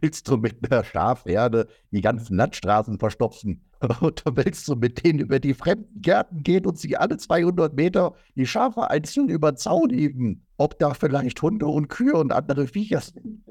Willst 0.00 0.28
du 0.28 0.36
mit 0.36 0.70
einer 0.70 0.84
Schafherde 0.84 1.68
die 1.90 2.00
ganzen 2.00 2.36
Landstraßen 2.36 2.98
verstopfen? 2.98 3.64
Oder 4.00 4.36
willst 4.36 4.68
du 4.68 4.76
mit 4.76 5.04
denen 5.04 5.18
über 5.18 5.40
die 5.40 5.54
fremden 5.54 6.00
Gärten 6.00 6.42
gehen 6.42 6.66
und 6.66 6.78
sie 6.78 6.96
alle 6.96 7.16
200 7.16 7.74
Meter 7.74 8.14
die 8.36 8.46
Schafe 8.46 8.88
einzeln 8.90 9.28
über 9.28 9.52
den 9.52 9.56
Zaun 9.56 9.90
heben? 9.90 10.46
Ob 10.56 10.78
da 10.78 10.94
vielleicht 10.94 11.40
Hunde 11.42 11.66
und 11.66 11.88
Kühe 11.88 12.14
und 12.14 12.32
andere 12.32 12.66
Viecher 12.68 13.00
sind? 13.00 13.42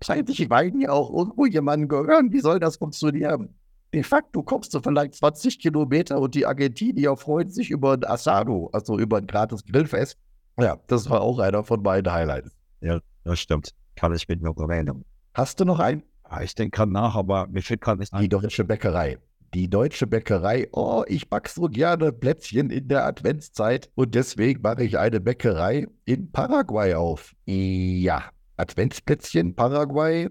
Zeitlich 0.00 0.50
weiden 0.50 0.82
ja 0.82 0.90
auch 0.90 1.10
irgendwo 1.10 1.46
jemanden 1.46 1.88
gehören. 1.88 2.30
Wie 2.30 2.40
soll 2.40 2.60
das 2.60 2.76
funktionieren? 2.76 3.54
De 3.94 4.02
facto 4.02 4.42
kommst 4.42 4.74
du 4.74 4.80
vielleicht 4.80 5.14
20 5.14 5.58
Kilometer 5.58 6.20
und 6.20 6.34
die 6.34 6.44
Argentinier 6.44 7.16
freuen 7.16 7.48
sich 7.48 7.70
über 7.70 7.94
ein 7.94 8.04
Asado, 8.04 8.68
also 8.74 8.98
über 8.98 9.16
ein 9.16 9.26
gratis 9.26 9.64
Grillfest. 9.64 10.18
Ja, 10.60 10.76
das 10.88 11.08
war 11.08 11.22
auch 11.22 11.38
einer 11.38 11.64
von 11.64 11.80
meinen 11.80 12.12
Highlights. 12.12 12.54
Ja, 12.82 13.00
das 13.24 13.40
stimmt. 13.40 13.70
Kann 13.96 14.14
ich 14.14 14.28
mit 14.28 14.42
noch 14.42 14.58
erinnern. 14.58 15.06
Hast 15.32 15.58
du 15.58 15.64
noch 15.64 15.78
einen? 15.78 16.02
Ja, 16.30 16.42
ich 16.42 16.54
denke 16.54 16.76
gerade 16.76 16.92
nach, 16.92 17.16
aber 17.16 17.46
mir 17.46 17.62
fehlt 17.62 17.80
gerade 17.80 18.00
nicht 18.00 18.12
ein. 18.12 18.20
Die 18.20 18.28
deutsche 18.28 18.64
Bäckerei 18.64 19.16
die 19.54 19.70
deutsche 19.70 20.06
Bäckerei, 20.06 20.68
oh, 20.72 21.04
ich 21.06 21.28
back 21.30 21.48
so 21.48 21.68
gerne 21.68 22.12
Plätzchen 22.12 22.70
in 22.70 22.88
der 22.88 23.06
Adventszeit 23.06 23.90
und 23.94 24.14
deswegen 24.14 24.62
mache 24.62 24.84
ich 24.84 24.98
eine 24.98 25.20
Bäckerei 25.20 25.86
in 26.04 26.30
Paraguay 26.30 26.94
auf. 26.94 27.34
Ja, 27.46 28.24
Adventsplätzchen, 28.56 29.54
Paraguay, 29.54 30.28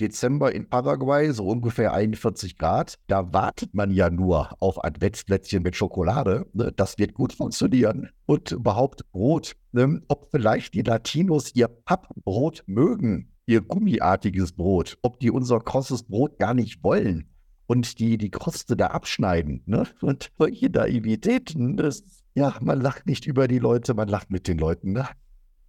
Dezember 0.00 0.54
in 0.54 0.68
Paraguay, 0.68 1.32
so 1.32 1.48
ungefähr 1.48 1.92
41 1.92 2.56
Grad. 2.56 2.98
Da 3.06 3.32
wartet 3.32 3.74
man 3.74 3.90
ja 3.90 4.08
nur 4.08 4.50
auf 4.60 4.82
Adventsplätzchen 4.84 5.62
mit 5.62 5.76
Schokolade. 5.76 6.46
Ne? 6.52 6.72
Das 6.74 6.98
wird 6.98 7.14
gut 7.14 7.32
funktionieren. 7.32 8.08
Und 8.26 8.52
überhaupt 8.52 9.10
Brot. 9.12 9.56
Ne? 9.72 10.00
Ob 10.08 10.28
vielleicht 10.30 10.74
die 10.74 10.82
Latinos 10.82 11.54
ihr 11.54 11.68
Pappbrot 11.68 12.62
mögen, 12.66 13.32
ihr 13.46 13.60
gummiartiges 13.60 14.52
Brot. 14.52 14.96
Ob 15.02 15.20
die 15.20 15.30
unser 15.30 15.60
krosses 15.60 16.04
Brot 16.04 16.38
gar 16.38 16.54
nicht 16.54 16.82
wollen 16.82 17.30
und 17.70 18.00
die 18.00 18.18
die 18.18 18.32
Kruste 18.32 18.76
da 18.76 18.88
abschneiden. 18.88 19.62
Ne? 19.64 19.86
Und 20.00 20.32
solche 20.36 20.68
Naivitäten, 20.70 21.76
das, 21.76 22.02
ja, 22.34 22.56
man 22.60 22.80
lacht 22.80 23.06
nicht 23.06 23.26
über 23.26 23.46
die 23.46 23.60
Leute, 23.60 23.94
man 23.94 24.08
lacht 24.08 24.28
mit 24.28 24.48
den 24.48 24.58
Leuten. 24.58 24.90
Ne? 24.90 25.06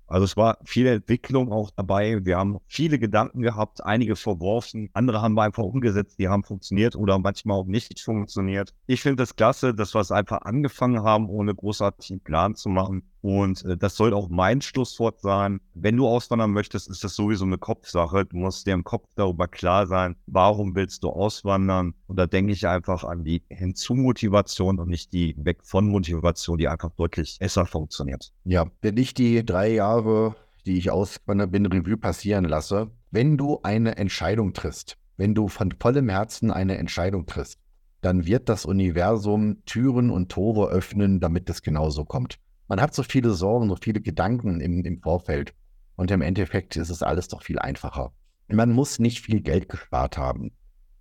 Also 0.08 0.24
es 0.24 0.36
war 0.36 0.58
viel 0.64 0.88
Entwicklung 0.88 1.52
auch 1.52 1.70
dabei. 1.70 2.26
Wir 2.26 2.40
haben 2.40 2.58
viele 2.66 2.98
Gedanken 2.98 3.44
gehabt, 3.44 3.86
einige 3.86 4.16
verworfen, 4.16 4.90
andere 4.94 5.22
haben 5.22 5.36
wir 5.36 5.44
einfach 5.44 5.62
umgesetzt, 5.62 6.18
die 6.18 6.28
haben 6.28 6.44
funktioniert 6.44 6.96
oder 6.96 7.20
manchmal 7.20 7.60
auch 7.60 7.68
nicht 7.68 8.00
funktioniert. 8.00 8.74
Ich 8.88 9.04
finde 9.04 9.18
das 9.18 9.36
klasse, 9.36 9.76
dass 9.76 9.94
wir 9.94 10.02
es 10.02 10.12
einfach 10.12 10.42
angefangen 10.42 11.04
haben, 11.04 11.30
ohne 11.30 11.54
großartigen 11.54 12.22
Plan 12.22 12.56
zu 12.56 12.70
machen. 12.70 13.11
Und 13.22 13.64
äh, 13.66 13.78
das 13.78 13.96
soll 13.96 14.14
auch 14.14 14.30
mein 14.30 14.62
Schlusswort 14.62 15.22
sein. 15.22 15.62
Wenn 15.74 15.98
du 15.98 16.08
auswandern 16.08 16.52
möchtest, 16.52 16.90
ist 16.90 17.04
das 17.04 17.16
sowieso 17.16 17.46
eine 17.46 17.58
Kopfsache. 17.58 18.26
Du 18.26 18.38
musst 18.38 18.66
dir 18.66 18.74
im 18.74 18.84
Kopf 18.84 19.08
darüber 19.16 19.48
klar 19.48 19.88
sein, 19.88 20.16
warum 20.26 20.76
willst 20.76 21.04
du 21.04 21.10
auswandern? 21.10 21.94
Und 22.08 22.18
da 22.18 22.26
denke 22.26 22.52
ich 22.52 22.68
einfach 22.68 23.04
an 23.04 23.24
die 23.24 23.44
Hinzumotivation 23.50 24.80
und 24.80 24.90
nicht 24.90 25.14
die 25.14 25.36
Weg 25.38 25.64
von 25.64 25.88
Motivation, 25.88 26.58
die 26.58 26.68
einfach 26.68 26.92
deutlich 26.92 27.38
besser 27.40 27.66
funktioniert. 27.66 28.34
Ja, 28.44 28.66
wenn 28.82 28.98
ich 28.98 29.14
die 29.14 29.46
drei 29.46 29.72
Jahre, 29.72 30.36
die 30.66 30.78
ich 30.78 30.90
auswandert 30.90 31.52
bin, 31.52 31.66
Revue 31.68 31.98
passieren 31.98 32.46
lasse, 32.46 32.90
wenn 33.12 33.38
du 33.38 33.60
eine 33.62 33.98
Entscheidung 33.98 34.54
triffst, 34.54 34.98
wenn 35.18 35.36
du 35.36 35.48
von 35.48 35.72
vollem 35.80 36.10
Herzen 36.10 36.50
eine 36.50 36.78
Entscheidung 36.78 37.28
triffst, 37.28 37.60
dann 38.02 38.26
wird 38.26 38.50
das 38.50 38.66
Universum 38.66 39.64
Türen 39.66 40.10
und 40.10 40.30
Tore 40.30 40.70
öffnen, 40.70 41.20
damit 41.20 41.48
es 41.52 41.62
genauso 41.62 42.04
kommt 42.04 42.40
man 42.72 42.80
hat 42.80 42.94
so 42.94 43.04
viele 43.04 43.32
Sorgen, 43.32 43.68
so 43.68 43.76
viele 43.76 44.00
Gedanken 44.00 44.62
im, 44.62 44.86
im 44.86 45.02
Vorfeld. 45.02 45.54
Und 45.98 46.10
im 46.10 46.22
Endeffekt 46.22 46.78
ist 46.78 46.90
es 46.90 47.04
alles 47.04 47.28
doch 47.28 47.44
viel 47.44 47.60
einfacher. 47.60 48.14
Man 48.48 48.72
muss 48.72 48.98
nicht 48.98 49.20
viel 49.20 49.42
Geld 49.42 49.68
gespart 49.68 50.18
haben. 50.18 50.54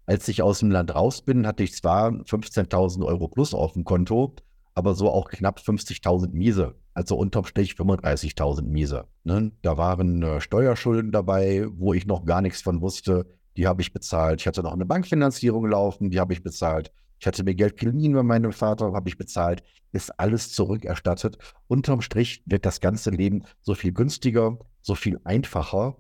Als 0.05 0.27
ich 0.27 0.43
aus 0.43 0.59
dem 0.59 0.73
Land 0.73 0.93
raus 0.93 1.23
bin, 1.23 1.47
hatte 1.47 1.63
ich 1.63 1.77
zwar 1.77 2.09
15.000 2.09 3.07
Euro 3.07 3.29
plus 3.29 3.55
auf 3.55 3.75
dem 3.75 3.85
Konto, 3.85 4.35
aber 4.75 4.97
so 4.97 5.13
auch 5.13 5.31
knapp 5.31 5.61
50.000 5.61 6.33
Miese. 6.33 6.75
Also 6.93 7.17
unterm 7.17 7.45
Strich 7.45 7.75
35.000 7.75 8.63
Miese. 8.63 9.05
Ne? 9.23 9.53
Da 9.63 9.77
waren 9.77 10.25
äh, 10.25 10.41
Steuerschulden 10.41 11.13
dabei, 11.13 11.69
wo 11.71 11.95
ich 11.95 12.05
noch 12.05 12.25
gar 12.25 12.43
nichts 12.43 12.63
von 12.63 12.81
wusste. 12.81 13.27
Die 13.57 13.69
habe 13.69 13.81
ich 13.81 13.93
bezahlt. 13.93 14.41
Ich 14.41 14.49
hatte 14.49 14.65
noch 14.65 14.73
eine 14.73 14.87
Bankfinanzierung 14.87 15.67
laufen, 15.67 16.11
die 16.11 16.19
habe 16.19 16.33
ich 16.33 16.43
bezahlt. 16.43 16.91
Ich 17.21 17.27
hatte 17.27 17.45
mir 17.45 17.55
Geld 17.55 17.77
geliehen 17.77 18.15
bei 18.15 18.23
meinem 18.23 18.51
Vater, 18.51 18.95
habe 18.95 19.09
ich 19.11 19.19
bezahlt, 19.19 19.63
ist 19.93 20.19
alles 20.19 20.53
zurückerstattet. 20.53 21.37
Unterm 21.69 22.01
Strich 22.01 22.43
wird 22.47 22.65
das 22.65 22.81
ganze 22.81 23.11
Leben 23.11 23.45
so 23.61 23.75
viel 23.75 23.93
günstiger, 23.93 24.59
so 24.81 24.95
viel 24.95 25.21
einfacher. 25.25 25.97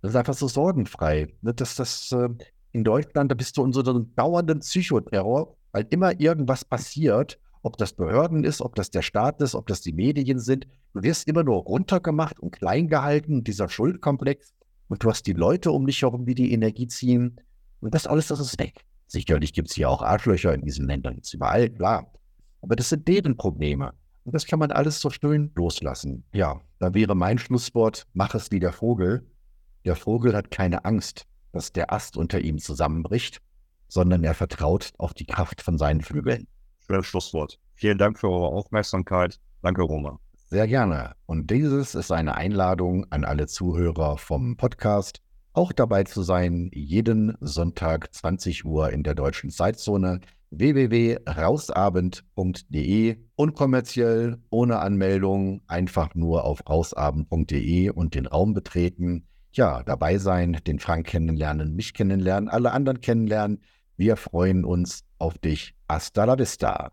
Das 0.00 0.12
ist 0.12 0.16
einfach 0.16 0.34
so 0.34 0.46
sorgenfrei. 0.46 1.34
Ne, 1.42 1.54
das, 1.54 2.12
äh, 2.12 2.28
in 2.70 2.84
Deutschland, 2.84 3.32
da 3.32 3.34
bist 3.34 3.56
du 3.56 3.62
unter 3.62 3.84
so 3.84 3.90
einem 3.90 4.14
dauernden 4.14 4.60
Psychoterror, 4.60 5.56
weil 5.72 5.88
immer 5.90 6.20
irgendwas 6.20 6.64
passiert, 6.64 7.40
ob 7.62 7.76
das 7.76 7.92
Behörden 7.92 8.44
ist, 8.44 8.62
ob 8.62 8.76
das 8.76 8.90
der 8.90 9.02
Staat 9.02 9.40
ist, 9.40 9.56
ob 9.56 9.66
das 9.66 9.80
die 9.80 9.92
Medien 9.92 10.38
sind. 10.38 10.68
Du 10.94 11.02
wirst 11.02 11.26
immer 11.26 11.42
nur 11.42 11.64
runtergemacht 11.64 12.38
und 12.38 12.52
klein 12.52 12.86
gehalten, 12.86 13.42
dieser 13.42 13.68
Schuldkomplex. 13.68 14.54
Und 14.86 15.02
du 15.02 15.10
hast 15.10 15.26
die 15.26 15.32
Leute 15.32 15.72
um 15.72 15.86
dich 15.86 16.02
herum, 16.02 16.26
die 16.26 16.36
die 16.36 16.52
Energie 16.52 16.86
ziehen. 16.86 17.40
Und 17.80 17.92
das 17.92 18.06
alles, 18.06 18.28
das 18.28 18.38
ist 18.38 18.58
weg. 18.60 18.84
Sicherlich 19.10 19.52
gibt 19.52 19.68
es 19.70 19.74
hier 19.74 19.90
auch 19.90 20.02
Arschlöcher 20.02 20.54
in 20.54 20.62
diesen 20.62 20.86
Ländern, 20.86 21.18
ist 21.18 21.34
überall, 21.34 21.68
klar. 21.68 22.12
Aber 22.62 22.76
das 22.76 22.90
sind 22.90 23.08
deren 23.08 23.36
Probleme. 23.36 23.92
Und 24.22 24.36
das 24.36 24.46
kann 24.46 24.60
man 24.60 24.70
alles 24.70 25.00
so 25.00 25.10
schön 25.10 25.50
loslassen. 25.56 26.22
Ja, 26.32 26.60
da 26.78 26.94
wäre 26.94 27.16
mein 27.16 27.36
Schlusswort, 27.36 28.06
mach 28.12 28.36
es 28.36 28.52
wie 28.52 28.60
der 28.60 28.72
Vogel. 28.72 29.26
Der 29.84 29.96
Vogel 29.96 30.36
hat 30.36 30.52
keine 30.52 30.84
Angst, 30.84 31.26
dass 31.50 31.72
der 31.72 31.92
Ast 31.92 32.16
unter 32.16 32.40
ihm 32.40 32.58
zusammenbricht, 32.58 33.42
sondern 33.88 34.22
er 34.22 34.34
vertraut 34.34 34.92
auf 34.98 35.12
die 35.12 35.26
Kraft 35.26 35.60
von 35.60 35.76
seinen 35.76 36.02
Flügeln. 36.02 36.46
Schönes 36.86 37.06
Schlusswort. 37.06 37.58
Vielen 37.74 37.98
Dank 37.98 38.16
für 38.16 38.28
eure 38.28 38.46
Aufmerksamkeit. 38.46 39.40
Danke, 39.62 39.82
Roman. 39.82 40.18
Sehr 40.36 40.68
gerne. 40.68 41.16
Und 41.26 41.50
dieses 41.50 41.96
ist 41.96 42.12
eine 42.12 42.36
Einladung 42.36 43.06
an 43.10 43.24
alle 43.24 43.48
Zuhörer 43.48 44.18
vom 44.18 44.56
Podcast 44.56 45.20
auch 45.52 45.72
dabei 45.72 46.04
zu 46.04 46.22
sein, 46.22 46.70
jeden 46.72 47.36
Sonntag 47.40 48.14
20 48.14 48.64
Uhr 48.64 48.90
in 48.90 49.02
der 49.02 49.14
deutschen 49.14 49.50
Zeitzone 49.50 50.20
www.rausabend.de 50.50 53.16
unkommerziell, 53.36 54.38
ohne 54.50 54.80
Anmeldung, 54.80 55.62
einfach 55.66 56.14
nur 56.14 56.44
auf 56.44 56.68
rausabend.de 56.68 57.90
und 57.90 58.14
den 58.14 58.26
Raum 58.26 58.52
betreten. 58.54 59.26
Ja, 59.52 59.82
dabei 59.82 60.18
sein, 60.18 60.58
den 60.66 60.78
Frank 60.78 61.06
kennenlernen, 61.06 61.74
mich 61.74 61.94
kennenlernen, 61.94 62.48
alle 62.48 62.72
anderen 62.72 63.00
kennenlernen. 63.00 63.62
Wir 63.96 64.16
freuen 64.16 64.64
uns 64.64 65.04
auf 65.18 65.38
dich. 65.38 65.74
Hasta 65.88 66.24
la 66.24 66.38
vista. 66.38 66.92